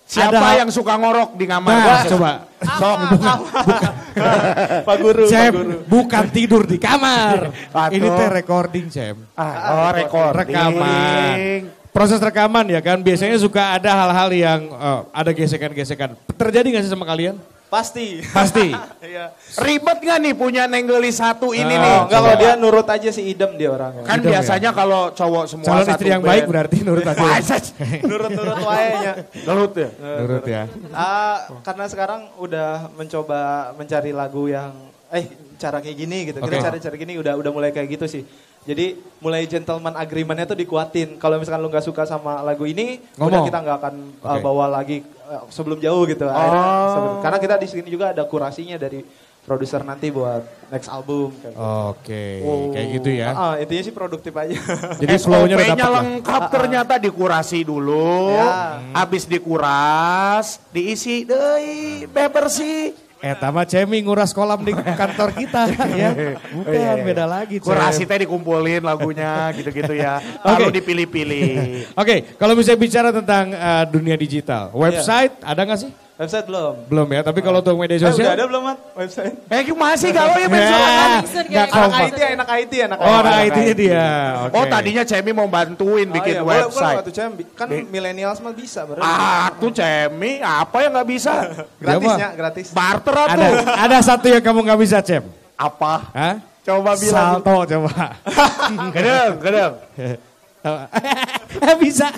siapa 0.10 0.42
Ada- 0.42 0.58
yang 0.66 0.70
suka 0.74 0.94
ngorok 0.98 1.38
di 1.38 1.46
kamar? 1.46 1.76
Nah, 1.76 2.02
coba. 2.10 2.32
Sok. 2.60 2.98
Pak 4.88 4.96
Guru, 5.00 5.24
Pak 5.26 5.32
Cem, 5.32 5.54
Guru. 5.54 5.78
bukan 5.86 6.26
tidur 6.34 6.62
di 6.66 6.78
kamar. 6.82 7.54
Ini 7.94 8.08
teh 8.08 8.30
recording, 8.34 8.86
Cem. 8.90 9.16
Ah, 9.38 9.88
oh, 9.88 9.90
rekor. 9.96 10.32
Rekaman. 10.36 11.70
Proses 11.90 12.22
rekaman 12.22 12.70
ya 12.70 12.82
kan, 12.86 13.02
biasanya 13.02 13.38
suka 13.42 13.76
ada 13.76 13.90
hal-hal 13.90 14.30
yang 14.30 14.62
eh, 14.70 15.02
ada 15.10 15.32
gesekan-gesekan. 15.34 16.14
Terjadi 16.38 16.68
nggak 16.70 16.84
sih 16.86 16.92
sama 16.94 17.06
kalian? 17.06 17.36
Pasti. 17.70 18.20
Pasti. 18.26 18.68
Iya. 19.00 19.34
Ribet 19.58 19.98
nggak 20.00 20.18
nih 20.20 20.34
punya 20.34 20.64
nenggeli 20.66 21.10
satu 21.10 21.50
ini 21.50 21.66
Ah, 21.72 21.82
nih? 21.82 21.90
Oh, 21.92 22.02
enggak 22.04 22.20
kalau 22.20 22.34
dia 22.36 22.52
nurut 22.54 22.86
aja 22.86 23.10
si 23.10 23.26
idem 23.26 23.58
dia 23.58 23.70
orangnya. 23.70 24.06
Kan 24.06 24.18
Idem 24.18 24.26
ya. 24.28 24.32
biasanya 24.38 24.70
kalau 24.70 25.02
cowok 25.10 25.44
semua 25.46 25.66
Calon 25.66 25.82
satu 25.84 25.94
istri 25.96 26.08
yang 26.08 26.22
band. 26.22 26.30
baik 26.30 26.44
berarti 26.46 26.78
nurut 26.80 27.02
aja. 27.04 27.26
Nurut-nurut 28.06 28.58
waenya. 28.60 29.14
Nurut 29.44 29.74
ya? 29.74 29.90
Nurut 29.98 30.46
ya. 30.46 30.62
Ah, 30.92 31.38
karena 31.64 31.86
sekarang 31.86 32.22
udah 32.38 32.70
mencoba 32.94 33.40
mencari 33.74 34.12
lagu 34.12 34.46
yang 34.46 34.74
eh 35.10 35.26
cara 35.58 35.82
kayak 35.82 35.98
gini 35.98 36.18
gitu. 36.28 36.38
Kita 36.38 36.54
Oke. 36.54 36.62
cari 36.62 36.78
cara 36.78 36.96
gini 36.96 37.14
udah 37.18 37.34
udah 37.34 37.50
mulai 37.50 37.70
kayak 37.70 37.90
gitu 37.92 38.06
sih. 38.06 38.22
Jadi 38.60 38.94
mulai 39.18 39.48
gentleman 39.48 39.96
agreementnya 39.96 40.46
tuh 40.46 40.54
dikuatin. 40.54 41.18
Kalau 41.18 41.42
misalkan 41.42 41.60
lu 41.60 41.70
nggak 41.70 41.82
suka 41.82 42.06
sama 42.06 42.44
lagu 42.44 42.62
ini, 42.64 43.02
udah 43.16 43.26
Ngomong. 43.26 43.46
kita 43.48 43.58
nggak 43.58 43.78
akan 43.80 43.94
uh, 44.20 44.30
Oke. 44.30 44.42
bawa 44.44 44.66
lagi 44.70 44.98
uh, 45.02 45.19
sebelum 45.50 45.78
jauh 45.78 46.04
gitu. 46.06 46.26
Akhirnya 46.26 46.64
sebelum- 46.94 47.20
karena 47.22 47.38
kita 47.38 47.56
di 47.58 47.68
sini 47.68 47.90
juga 47.90 48.12
ada 48.12 48.24
kurasinya 48.26 48.76
dari 48.76 49.02
produser 49.40 49.82
nanti 49.82 50.14
buat 50.14 50.46
next 50.70 50.94
album. 50.94 51.34
Kayak 51.42 51.58
gitu. 51.58 51.66
Oke, 51.90 52.26
kayak 52.70 52.88
gitu 53.02 53.10
ya. 53.10 53.30
Ah, 53.34 53.54
intinya 53.58 53.84
sih 53.84 53.96
produktif 53.96 54.34
aja. 54.38 54.54
Jadi 55.02 55.16
flow-nya 55.18 55.56
udah 55.58 55.74
lah. 55.74 55.90
lengkap 56.06 56.42
ternyata 56.54 56.94
dikurasi 57.02 57.66
dulu. 57.66 58.30
Ya. 58.30 58.78
Habis 58.94 59.26
dikuras, 59.26 60.62
diisi 60.70 61.26
deui 61.26 62.06
bebersih. 62.06 63.09
Eta 63.20 63.52
mah 63.52 63.68
Cemi 63.68 64.00
nguras 64.00 64.32
kolam 64.32 64.64
di 64.64 64.72
kantor 64.72 65.36
kita 65.36 65.68
ya. 66.00 66.16
Bukan, 66.56 66.96
beda 67.04 67.28
lagi 67.28 67.60
Cem. 67.60 67.68
Kurasi 67.68 68.08
teh 68.08 68.24
dikumpulin 68.24 68.80
lagunya 68.80 69.52
gitu-gitu 69.52 69.92
ya. 69.92 70.24
Lalu 70.48 70.80
dipilih-pilih. 70.80 71.48
Oke, 72.02 72.40
kalau 72.40 72.56
bisa 72.56 72.72
bicara 72.80 73.12
tentang 73.12 73.52
eh, 73.52 73.84
dunia 73.92 74.16
digital, 74.16 74.72
website 74.72 75.36
ada 75.44 75.62
nggak 75.68 75.80
sih? 75.84 75.92
Website 76.20 76.52
belum? 76.52 76.74
Belum 76.92 77.08
ya, 77.08 77.24
tapi 77.24 77.40
kalau 77.40 77.64
untuk 77.64 77.80
media 77.80 77.96
Eh, 77.96 78.04
udah 78.04 78.12
sosial. 78.12 78.36
ada 78.36 78.44
belum, 78.44 78.60
Mat? 78.60 78.78
Website? 78.92 79.40
Eh 79.48 79.72
masih 79.72 80.10
gawe 80.12 80.36
ya 80.36 80.44
Ya, 80.44 80.50
pensiun. 80.52 80.76
Langsung 80.76 81.46
nggak 81.48 81.68
kayak- 81.72 81.80
Anak. 81.80 82.02
IT, 82.04 82.20
anak 82.28 82.50
IT, 82.52 82.74
anak 82.84 82.98
Oh, 83.00 83.16
ada 83.16 83.32
IT. 83.40 83.48
IT-nya 83.56 83.74
dia. 83.74 84.08
Oke. 84.44 84.52
Oh 84.52 84.66
tadinya 84.68 85.04
Cemi 85.08 85.32
mau 85.32 85.48
bantuin 85.48 86.04
Oh, 86.04 86.16
bikin 86.20 86.36
iya, 86.36 86.44
website. 86.44 87.00
Boleh, 87.00 87.16
Cem. 87.16 87.32
Kan 87.56 87.68
Bi- 87.72 87.88
milenial 87.88 88.36
mah 88.36 88.52
bisa, 88.52 88.84
bro. 88.84 89.00
Ah 89.00 89.48
tuh 89.56 89.72
Cemi 89.72 90.44
apa 90.44 90.78
yang 90.84 90.92
nggak 90.92 91.08
bisa? 91.08 91.34
Gratisnya, 91.80 92.30
gratis. 92.36 92.68
Barter 92.76 93.16
Ada 93.16 93.32
tuh. 93.40 93.54
ada 93.80 93.98
satu 94.04 94.28
yang 94.28 94.44
kamu 94.44 94.60
nggak 94.68 94.80
bisa, 94.84 94.98
Cem. 95.00 95.24
Apa? 95.56 96.04
Hah? 96.12 96.36
Coba 96.60 97.00
bilang. 97.00 97.40
Salto 97.40 97.58
coba. 97.64 97.96
Gedeng, 98.96 99.32
gedeng. 99.40 99.74
bisa. 101.80 102.12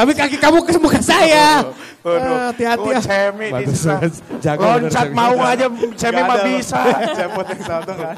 Tapi 0.00 0.16
kaki 0.16 0.36
kamu 0.40 0.64
ke 0.64 0.80
muka 0.80 1.00
saya. 1.04 1.60
Ah, 2.00 2.48
Hati-hati 2.48 2.88
Oh, 2.88 2.92
ya. 2.96 3.00
Cemi 3.04 3.52
Bagus, 3.52 3.68
bisa. 3.76 4.00
bagus. 4.00 4.16
Jago 4.40 4.64
Loncat 4.64 5.06
mau 5.12 5.36
aja 5.44 5.68
Cemi 5.92 6.22
mah 6.24 6.38
bisa. 6.40 6.80
Cepot 7.20 7.44
yang 7.44 7.60
satu 7.60 7.92
kan. 7.92 8.16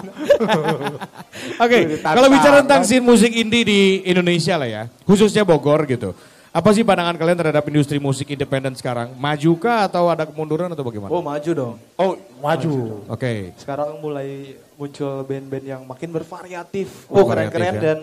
Oke, 1.66 1.78
kalau 1.98 2.28
bicara 2.30 2.62
tentang 2.62 2.86
scene 2.86 3.02
musik 3.02 3.34
indie 3.34 3.66
di 3.66 3.80
Indonesia 4.06 4.54
lah 4.54 4.70
ya, 4.70 4.82
khususnya 5.02 5.42
Bogor 5.42 5.82
gitu. 5.90 6.14
Apa 6.52 6.70
sih 6.70 6.86
pandangan 6.86 7.18
kalian 7.18 7.34
terhadap 7.34 7.64
industri 7.66 7.98
musik 7.98 8.30
independen 8.30 8.76
sekarang? 8.78 9.16
Majukah 9.18 9.88
atau 9.90 10.06
ada 10.06 10.22
kemunduran 10.22 10.70
atau 10.70 10.86
bagaimana? 10.86 11.10
Oh, 11.10 11.18
maju 11.18 11.50
dong. 11.50 11.74
Oh 11.98 12.14
maju. 12.38 13.02
Oke. 13.10 13.50
Sekarang 13.58 13.98
mulai 13.98 14.54
muncul 14.78 15.26
band-band 15.26 15.64
yang 15.66 15.82
makin 15.82 16.14
bervariatif. 16.14 17.10
Oh, 17.10 17.18
Oh, 17.18 17.26
keren-keren 17.26 17.74
ya. 17.74 17.82
dan 17.82 17.98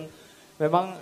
memang 0.59 0.97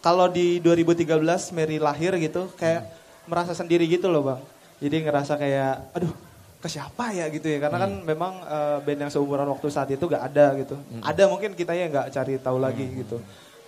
kalau 0.00 0.26
di 0.32 0.60
2013 0.64 1.20
Mary 1.52 1.76
lahir 1.76 2.16
gitu 2.16 2.48
kayak 2.56 2.88
merasa 3.28 3.52
sendiri 3.52 3.84
gitu 3.84 4.08
loh, 4.08 4.24
Bang. 4.24 4.40
Jadi 4.80 4.96
ngerasa 5.04 5.36
kayak 5.36 5.92
aduh, 5.92 6.12
ke 6.60 6.68
siapa 6.68 7.12
ya 7.12 7.28
gitu 7.28 7.46
ya. 7.48 7.60
Karena 7.60 7.84
kan 7.84 7.92
memang 8.04 8.32
eh, 8.44 8.78
band 8.84 9.00
yang 9.08 9.12
seumuran 9.12 9.48
waktu 9.52 9.68
saat 9.68 9.92
itu 9.92 10.04
gak 10.08 10.24
ada 10.32 10.56
gitu. 10.56 10.76
Ada 11.04 11.28
mungkin 11.28 11.52
kita 11.52 11.76
ya 11.76 11.86
nggak 11.92 12.08
cari 12.16 12.34
tahu 12.40 12.58
lagi 12.58 12.84
gitu. 13.04 13.20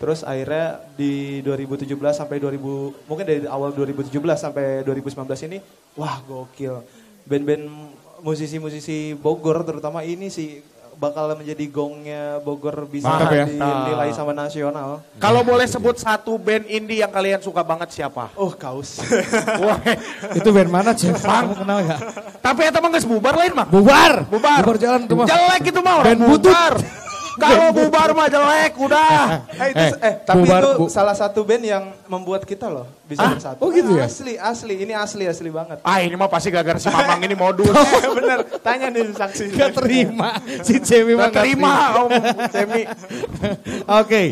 Terus 0.03 0.26
akhirnya 0.26 0.83
di 0.99 1.45
2017 1.47 1.87
sampai 2.11 2.43
2000 2.43 3.07
mungkin 3.07 3.22
dari 3.22 3.47
awal 3.47 3.70
2017 3.70 4.11
sampai 4.35 4.83
2019 4.83 5.47
ini 5.47 5.59
wah 5.95 6.18
gokil. 6.26 6.83
Band-band 7.22 7.70
musisi-musisi 8.18 9.14
Bogor 9.14 9.62
terutama 9.62 10.03
ini 10.03 10.26
sih 10.26 10.59
bakal 11.03 11.35
menjadi 11.35 11.67
gongnya 11.67 12.39
Bogor 12.39 12.87
bisa 12.87 13.11
Mantap 13.11 13.35
ya. 13.35 13.51
dinilai 13.51 14.15
sama 14.15 14.31
nasional. 14.31 15.03
Kalau 15.19 15.43
boleh 15.43 15.67
sebut 15.67 15.99
satu 15.99 16.39
band 16.39 16.71
indie 16.71 17.03
yang 17.03 17.11
kalian 17.11 17.43
suka 17.43 17.67
banget 17.67 17.91
siapa? 17.91 18.31
Oh 18.39 18.55
kaus. 18.55 19.03
Wah, 19.63 19.83
Itu 20.31 20.55
band 20.55 20.71
mana, 20.71 20.95
Jeff? 20.95 21.19
Kamu 21.19 21.59
kenal 21.59 21.83
gak? 21.83 22.01
tapi 22.39 22.61
eta 22.63 22.79
mah 22.79 22.91
geus 22.91 23.03
bubar 23.03 23.35
lain 23.35 23.51
mah. 23.53 23.67
Bubar. 23.67 24.31
Bubar. 24.31 24.63
Bubar 24.63 24.77
jalan 24.79 25.01
tuh 25.05 25.17
mah. 25.19 25.27
Jelek 25.27 25.75
itu 25.75 25.81
mah 25.83 25.95
orang 25.99 26.07
Band 26.07 26.21
butut. 26.23 26.75
Kalau 27.45 27.68
bubar 27.72 28.09
mah 28.12 28.26
jelek 28.26 28.72
udah. 28.76 29.12
Eh, 29.53 29.68
itu, 29.68 29.82
Eh, 29.82 29.90
eh, 30.01 30.14
tapi 30.22 30.38
bubar, 30.40 30.61
itu 30.61 30.70
bu- 30.76 30.88
salah 30.88 31.12
satu 31.12 31.43
band 31.43 31.62
yang 31.62 31.84
membuat 32.07 32.43
kita 32.43 32.66
loh 32.66 32.86
bisa 33.03 33.20
Ah, 33.20 33.32
bersatu. 33.32 33.59
oh 33.59 33.68
gitu 33.68 33.95
ya? 33.95 34.07
Asli, 34.07 34.34
asli. 34.34 34.74
Ini 34.78 34.95
asli, 34.95 35.24
asli 35.24 35.49
banget. 35.49 35.82
Ah 35.82 35.99
ini 35.99 36.12
mah 36.12 36.26
pasti 36.26 36.49
gara-gara 36.49 36.76
si 36.76 36.86
Mamang 36.86 37.18
ini 37.20 37.34
modus. 37.34 37.74
Bener, 38.16 38.38
tanya 38.59 38.88
nih 38.88 39.11
saksi. 39.11 39.53
Gak 39.53 39.74
terima. 39.76 40.38
Si 40.61 40.78
Cemi 40.78 41.12
mah 41.12 41.28
Gak 41.28 41.43
terima 41.43 41.72
Om 41.99 42.11
Semi. 42.49 42.82
Oke, 43.84 44.22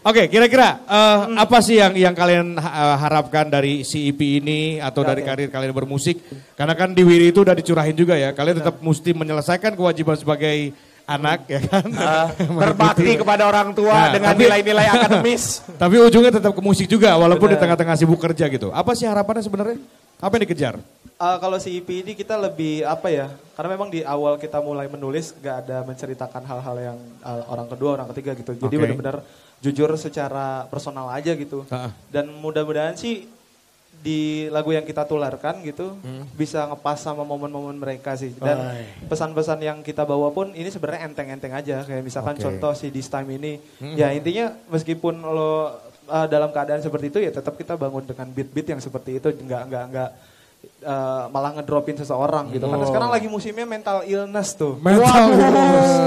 oke. 0.00 0.22
Kira-kira 0.26 0.68
eh, 0.80 1.18
apa 1.36 1.58
sih 1.58 1.76
yang 1.76 1.92
yang 1.94 2.14
kalian 2.14 2.54
eh, 2.54 2.96
harapkan 2.96 3.46
dari 3.46 3.82
si 3.82 4.08
EP 4.08 4.20
ini 4.38 4.60
atau 4.78 5.02
dari 5.02 5.20
karir 5.20 5.48
kalian 5.48 5.72
bermusik? 5.72 6.22
Karena 6.54 6.74
kan 6.74 6.92
di 6.92 7.00
Wiri 7.00 7.30
itu 7.30 7.40
udah 7.40 7.52
dicurahin 7.52 7.94
juga 7.94 8.14
ya. 8.14 8.30
Kalian 8.30 8.60
tetap 8.60 8.78
mesti 8.78 9.10
menyelesaikan 9.10 9.72
kewajiban 9.72 10.14
sebagai 10.14 10.72
anak 11.10 11.38
ya 11.50 11.60
kan. 11.66 11.84
Ah, 12.00 12.30
berbakti 12.32 13.18
kepada 13.18 13.44
orang 13.50 13.74
tua 13.74 13.92
Nah, 13.92 14.14
dengan 14.14 14.34
nilai-nilai 14.38 14.86
akademis. 14.94 15.66
Tapi 15.74 15.94
ujungnya 15.98 16.32
tetap 16.38 16.54
ke 16.54 16.62
musik 16.62 16.86
juga 16.86 17.18
walaupun 17.18 17.50
di 17.50 17.58
tengah-tengah 17.58 17.98
sibuk 17.98 18.22
kerja 18.22 18.46
gitu. 18.46 18.70
Apa 18.70 18.94
sih 18.94 19.04
harapannya 19.10 19.42
sebenarnya? 19.42 19.78
Apa 20.20 20.36
yang 20.36 20.44
dikejar? 20.46 20.74
Uh, 21.20 21.36
kalau 21.36 21.56
si 21.60 21.76
EP 21.76 21.88
ini 21.90 22.12
kita 22.16 22.36
lebih 22.36 22.84
apa 22.84 23.08
ya? 23.12 23.28
Karena 23.56 23.76
memang 23.76 23.88
di 23.92 24.00
awal 24.00 24.36
kita 24.36 24.60
mulai 24.60 24.88
menulis 24.88 25.36
gak 25.40 25.66
ada 25.68 25.84
menceritakan 25.84 26.42
hal-hal 26.44 26.76
yang 26.80 26.98
uh, 27.20 27.44
orang 27.48 27.68
kedua, 27.68 27.90
orang 28.00 28.08
ketiga 28.16 28.32
gitu. 28.36 28.52
Jadi 28.56 28.74
Oke. 28.76 28.82
benar-benar 28.84 29.16
jujur 29.60 29.92
secara 29.96 30.64
personal 30.68 31.08
aja 31.12 31.32
gitu. 31.36 31.68
Ha-ha. 31.68 31.92
Dan 32.08 32.32
mudah-mudahan 32.32 32.96
sih 32.96 33.28
di 34.00 34.48
lagu 34.48 34.72
yang 34.72 34.82
kita 34.88 35.04
tularkan 35.04 35.60
gitu 35.60 35.92
bisa 36.32 36.64
ngepas 36.72 37.04
sama 37.04 37.20
momen-momen 37.20 37.76
mereka 37.76 38.16
sih. 38.16 38.32
Dan 38.32 38.80
pesan-pesan 39.06 39.60
yang 39.60 39.78
kita 39.84 40.08
bawa 40.08 40.32
pun 40.32 40.56
ini 40.56 40.72
sebenarnya 40.72 41.04
enteng-enteng 41.04 41.52
aja. 41.52 41.84
Kayak 41.84 42.04
misalkan 42.04 42.40
Oke. 42.40 42.42
contoh 42.48 42.72
si 42.72 42.88
This 42.88 43.12
Time 43.12 43.28
ini. 43.36 43.60
Ya 43.94 44.08
intinya 44.16 44.56
meskipun 44.72 45.20
lo 45.20 45.44
uh, 46.08 46.26
dalam 46.26 46.48
keadaan 46.48 46.80
seperti 46.80 47.12
itu 47.12 47.18
ya 47.20 47.30
tetap 47.30 47.60
kita 47.60 47.76
bangun 47.76 48.08
dengan 48.08 48.32
beat-beat 48.32 48.72
yang 48.72 48.80
seperti 48.80 49.20
itu. 49.20 49.28
Nggak, 49.36 49.62
nggak, 49.68 49.84
nggak 49.92 50.10
uh, 50.88 51.24
malah 51.28 51.52
ngedropin 51.60 52.00
seseorang 52.00 52.48
gitu. 52.56 52.64
Karena 52.64 52.86
sekarang 52.88 53.10
lagi 53.12 53.28
musimnya 53.28 53.68
mental 53.68 54.00
illness 54.08 54.56
tuh. 54.56 54.80
Mental 54.80 55.28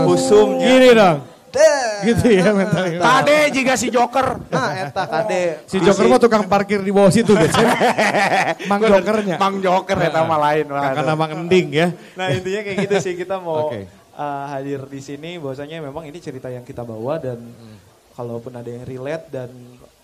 Usumnya. 0.09 0.65
Gini 0.65 0.89
dong. 0.97 1.17
Deh. 1.53 2.09
Gitu 2.09 2.25
ya 2.33 2.49
mental 2.49 2.83
illness. 2.89 3.05
Tade 3.05 3.37
jika 3.53 3.73
si 3.77 3.87
Joker. 3.93 4.41
Nah, 4.49 4.69
eta 4.73 5.03
kade. 5.05 5.43
Si 5.69 5.77
Joker 5.77 6.05
mah 6.09 6.19
tukang 6.19 6.43
parkir 6.49 6.81
di 6.81 6.89
bawah 6.89 7.13
situ 7.13 7.37
biasanya. 7.37 7.77
Mang 8.71 8.81
Jokernya. 8.81 9.37
Mang 9.37 9.55
Joker 9.61 9.97
eta 10.01 10.25
mah 10.25 10.39
lain. 10.49 10.65
Karena 10.67 11.13
Mang 11.13 11.31
Ending 11.31 11.67
ya. 11.69 11.87
Nah, 12.17 12.33
intinya 12.33 12.61
kayak 12.65 12.77
gitu 12.89 12.95
sih 12.97 13.13
kita 13.13 13.37
mau 13.37 13.69
uh, 13.69 14.45
hadir 14.49 14.81
di 14.89 15.01
sini 15.01 15.37
bahwasanya 15.37 15.85
memang 15.85 16.09
ini 16.09 16.17
cerita 16.17 16.49
yang 16.49 16.65
kita 16.65 16.81
bawa 16.81 17.21
dan 17.21 17.37
kalaupun 18.17 18.53
ada 18.53 18.69
yang 18.69 18.85
relate 18.85 19.25
dan 19.29 19.49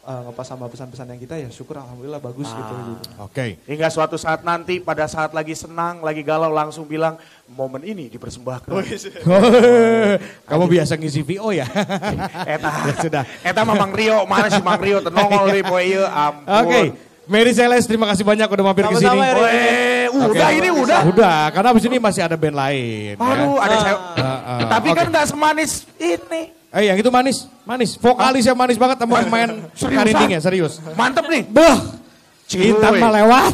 uh, 0.09 0.21
ngepas 0.29 0.45
sama 0.49 0.65
pesan-pesan 0.65 1.05
yang 1.13 1.21
kita 1.21 1.35
ya 1.37 1.49
syukur 1.53 1.77
alhamdulillah 1.77 2.17
bagus 2.17 2.49
gitu, 2.49 2.73
gitu. 2.73 3.05
Oke. 3.21 3.61
Hingga 3.69 3.87
suatu 3.93 4.17
saat 4.17 4.41
nanti 4.41 4.81
pada 4.81 5.05
saat 5.05 5.29
lagi 5.37 5.53
senang, 5.53 6.01
lagi 6.01 6.25
galau 6.25 6.49
langsung 6.49 6.89
bilang 6.89 7.21
momen 7.45 7.85
ini 7.85 8.09
dipersembahkan. 8.09 8.73
Kamu 10.49 10.65
biasa 10.65 10.97
ngisi 10.97 11.21
VO 11.21 11.53
ya? 11.53 11.69
Eta, 12.57 12.69
Ya 12.89 12.93
sudah. 12.97 13.23
Eta 13.45 13.61
mah 13.61 13.75
Mang 13.77 13.93
Rio, 13.93 14.25
mana 14.25 14.49
si 14.49 14.61
Mang 14.65 14.81
Rio 14.81 14.97
tenongol 15.05 15.53
di 15.53 15.61
poe 15.61 15.83
ieu, 15.85 16.03
ampun. 16.03 16.49
Oke. 16.65 16.81
Mary 17.29 17.53
Celeste 17.53 17.85
terima 17.85 18.09
kasih 18.09 18.25
banyak 18.25 18.49
udah 18.49 18.65
mampir 18.65 18.89
ke 18.89 19.05
sini. 19.05 19.19
Udah 20.09 20.49
ini 20.49 20.69
udah. 20.73 20.99
Udah, 21.05 21.39
karena 21.53 21.69
abis 21.69 21.85
ini 21.85 22.01
masih 22.01 22.25
ada 22.25 22.33
band 22.33 22.57
lain. 22.57 23.13
ya. 23.13 23.21
Aduh, 23.21 23.57
ada 23.61 23.75
saya. 23.77 23.95
Ah, 24.17 24.25
ah, 24.25 24.59
Tapi 24.65 24.89
oke. 24.89 24.97
kan 24.97 25.05
gak 25.13 25.27
semanis 25.29 25.85
ini. 26.01 26.58
Eh 26.69 26.85
yang 26.85 26.97
itu 27.01 27.09
manis, 27.09 27.49
manis. 27.65 27.97
Vokalisnya 27.97 28.53
manis 28.53 28.77
banget 28.77 29.01
sama 29.01 29.25
pemain 29.25 29.49
karindingnya, 29.73 30.37
serius. 30.37 30.77
Mantep 30.93 31.25
nih. 31.25 31.49
Cuy. 32.49 32.73
Intan 32.73 32.93
mah 32.97 33.11
lewat. 33.13 33.53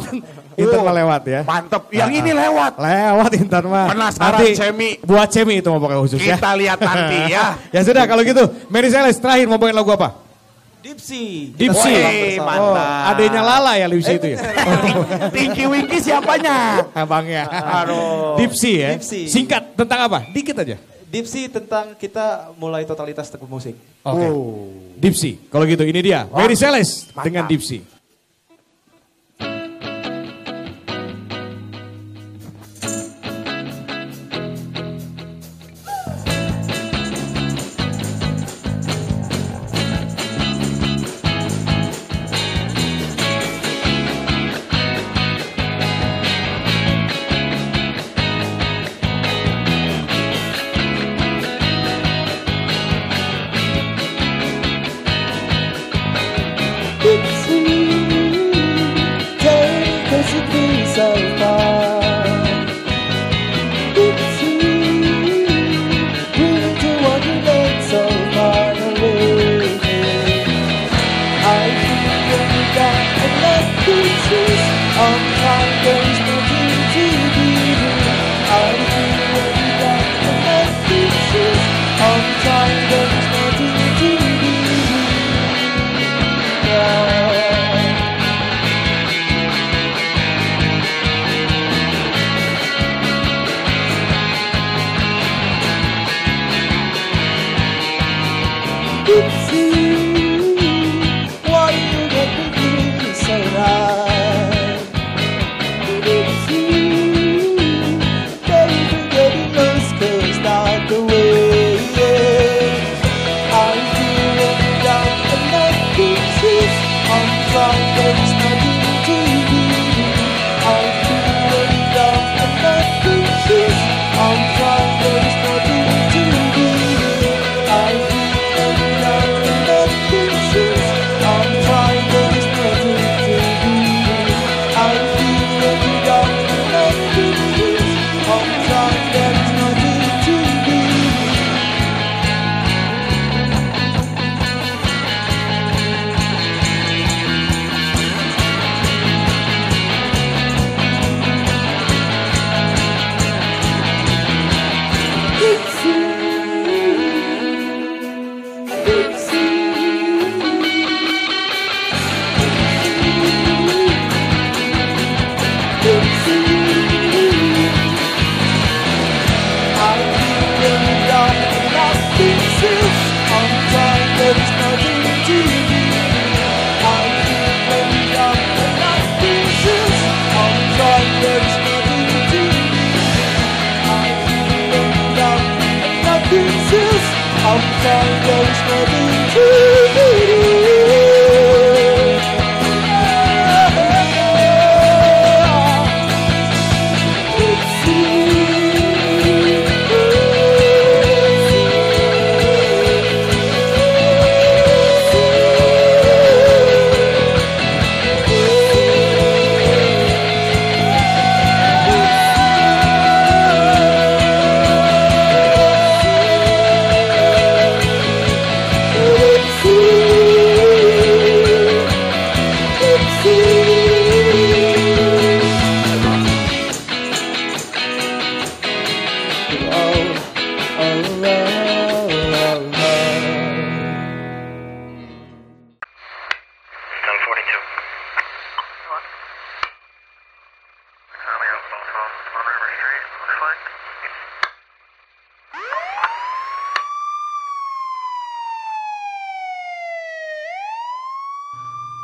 Intan 0.56 0.80
mah 0.84 0.94
lewat 0.96 1.22
ya. 1.28 1.40
Mantep. 1.44 1.82
Yang 1.92 2.12
ini 2.24 2.32
lewat. 2.32 2.72
Lewat 2.80 3.30
Intan 3.36 3.64
mah. 3.68 3.86
Penasaran, 3.92 4.40
Nanti 4.40 4.46
Cemi. 4.56 4.90
Buat 5.04 5.28
Cemi 5.32 5.54
itu 5.60 5.68
mau 5.68 5.80
pakai 5.80 5.96
khusus 6.00 6.20
ya. 6.20 6.36
Kita 6.36 6.52
lihat 6.56 6.78
nanti 6.80 7.18
ya. 7.32 7.56
ya 7.76 7.80
sudah 7.84 8.04
kalau 8.08 8.20
gitu, 8.24 8.44
Mary 8.72 8.88
Celeste 8.88 9.20
terakhir 9.20 9.48
mau 9.48 9.60
bawain 9.60 9.76
lagu 9.76 9.92
apa? 9.92 10.24
Dipsy. 10.80 11.50
Dipsy. 11.56 11.92
Woi, 11.92 12.38
Oh, 12.38 12.46
mantap. 12.46 13.10
adanya 13.10 13.42
Lala 13.42 13.72
ya 13.74 13.86
Dipsy 13.90 14.12
itu 14.16 14.28
ya. 14.32 14.38
Tinky 15.34 15.64
Winky 15.66 15.98
siapanya? 15.98 16.84
Abangnya. 16.94 17.42
Aduh. 17.82 18.38
Dipsy 18.40 18.80
ya. 18.80 18.88
Dipsy. 18.96 19.26
Singkat 19.26 19.74
tentang 19.74 20.08
apa? 20.08 20.24
Dikit 20.30 20.56
aja. 20.56 20.76
Dipsy 21.06 21.46
tentang 21.46 21.94
kita 21.94 22.50
mulai 22.58 22.82
totalitas 22.82 23.30
musik. 23.46 23.78
Oke. 24.02 24.26
Dipsy. 24.98 25.46
Kalau 25.46 25.62
gitu 25.64 25.86
ini 25.86 26.02
dia. 26.02 26.26
Mary 26.26 26.58
Celeste 26.58 27.14
dengan 27.22 27.46
Dipsy. 27.46 27.95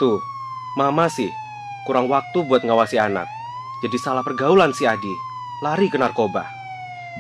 Tuh, 0.03 0.19
mama 0.75 1.07
sih 1.07 1.31
kurang 1.87 2.11
waktu 2.11 2.43
buat 2.47 2.67
ngawasi 2.67 2.99
anak. 2.99 3.31
Jadi 3.83 3.99
salah 4.03 4.23
pergaulan 4.27 4.75
si 4.75 4.83
Adi, 4.87 5.15
lari 5.63 5.87
ke 5.87 5.99
narkoba. 5.99 6.43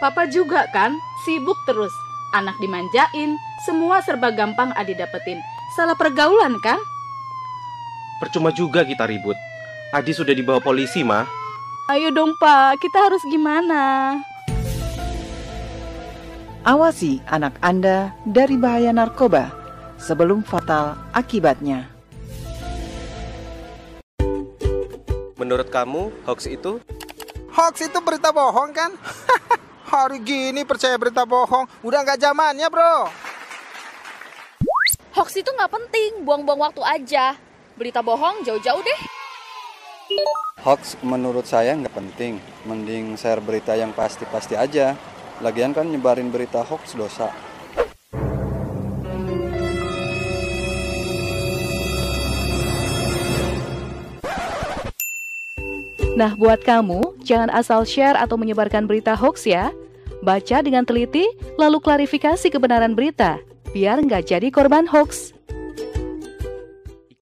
Papa 0.02 0.26
juga 0.26 0.66
kan, 0.74 0.98
sibuk 1.22 1.58
terus. 1.66 1.94
Anak 2.34 2.58
dimanjain, 2.58 3.38
semua 3.62 4.02
serba 4.02 4.34
gampang 4.34 4.74
Adi 4.74 4.98
dapetin. 4.98 5.38
Salah 5.78 5.94
pergaulan 5.94 6.58
kan? 6.58 6.78
Percuma 8.18 8.50
juga 8.54 8.82
kita 8.82 9.06
ribut. 9.06 9.38
Adi 9.94 10.10
sudah 10.10 10.34
dibawa 10.34 10.58
polisi, 10.58 11.06
mah. 11.06 11.41
Ayo 11.92 12.08
dong 12.08 12.32
Pak, 12.40 12.80
kita 12.80 13.04
harus 13.04 13.20
gimana? 13.28 14.16
Awasi 16.64 17.20
anak 17.28 17.60
Anda 17.60 18.16
dari 18.24 18.56
bahaya 18.56 18.96
narkoba 18.96 19.52
sebelum 20.00 20.40
fatal 20.40 20.96
akibatnya. 21.12 21.92
Menurut 25.36 25.68
kamu, 25.68 26.08
hoax 26.24 26.48
itu? 26.48 26.80
Hoax 27.52 27.84
itu 27.84 27.98
berita 28.00 28.32
bohong 28.32 28.72
kan? 28.72 28.96
Hari 29.92 30.16
gini 30.24 30.64
percaya 30.64 30.96
berita 30.96 31.28
bohong, 31.28 31.68
udah 31.84 32.08
nggak 32.08 32.24
zamannya 32.24 32.72
bro. 32.72 33.12
Hoax 35.12 35.36
itu 35.36 35.52
nggak 35.52 35.68
penting, 35.68 36.24
buang-buang 36.24 36.72
waktu 36.72 36.80
aja. 36.88 37.36
Berita 37.76 38.00
bohong 38.00 38.48
jauh-jauh 38.48 38.80
deh. 38.80 39.11
Hoax 40.62 40.94
menurut 41.02 41.42
saya 41.42 41.74
nggak 41.74 41.90
penting, 41.90 42.38
mending 42.70 43.18
share 43.18 43.42
berita 43.42 43.74
yang 43.74 43.90
pasti-pasti 43.90 44.54
aja. 44.54 44.94
Lagian 45.42 45.74
kan 45.74 45.90
nyebarin 45.90 46.30
berita 46.30 46.62
hoax 46.62 46.94
dosa. 46.94 47.34
Nah, 56.14 56.38
buat 56.38 56.62
kamu, 56.62 57.26
jangan 57.26 57.50
asal 57.50 57.82
share 57.82 58.14
atau 58.14 58.38
menyebarkan 58.38 58.86
berita 58.86 59.18
hoax 59.18 59.42
ya. 59.42 59.74
Baca 60.22 60.62
dengan 60.62 60.86
teliti, 60.86 61.26
lalu 61.58 61.82
klarifikasi 61.82 62.46
kebenaran 62.46 62.94
berita, 62.94 63.42
biar 63.74 63.98
nggak 63.98 64.30
jadi 64.30 64.46
korban 64.54 64.86
hoax. 64.86 65.34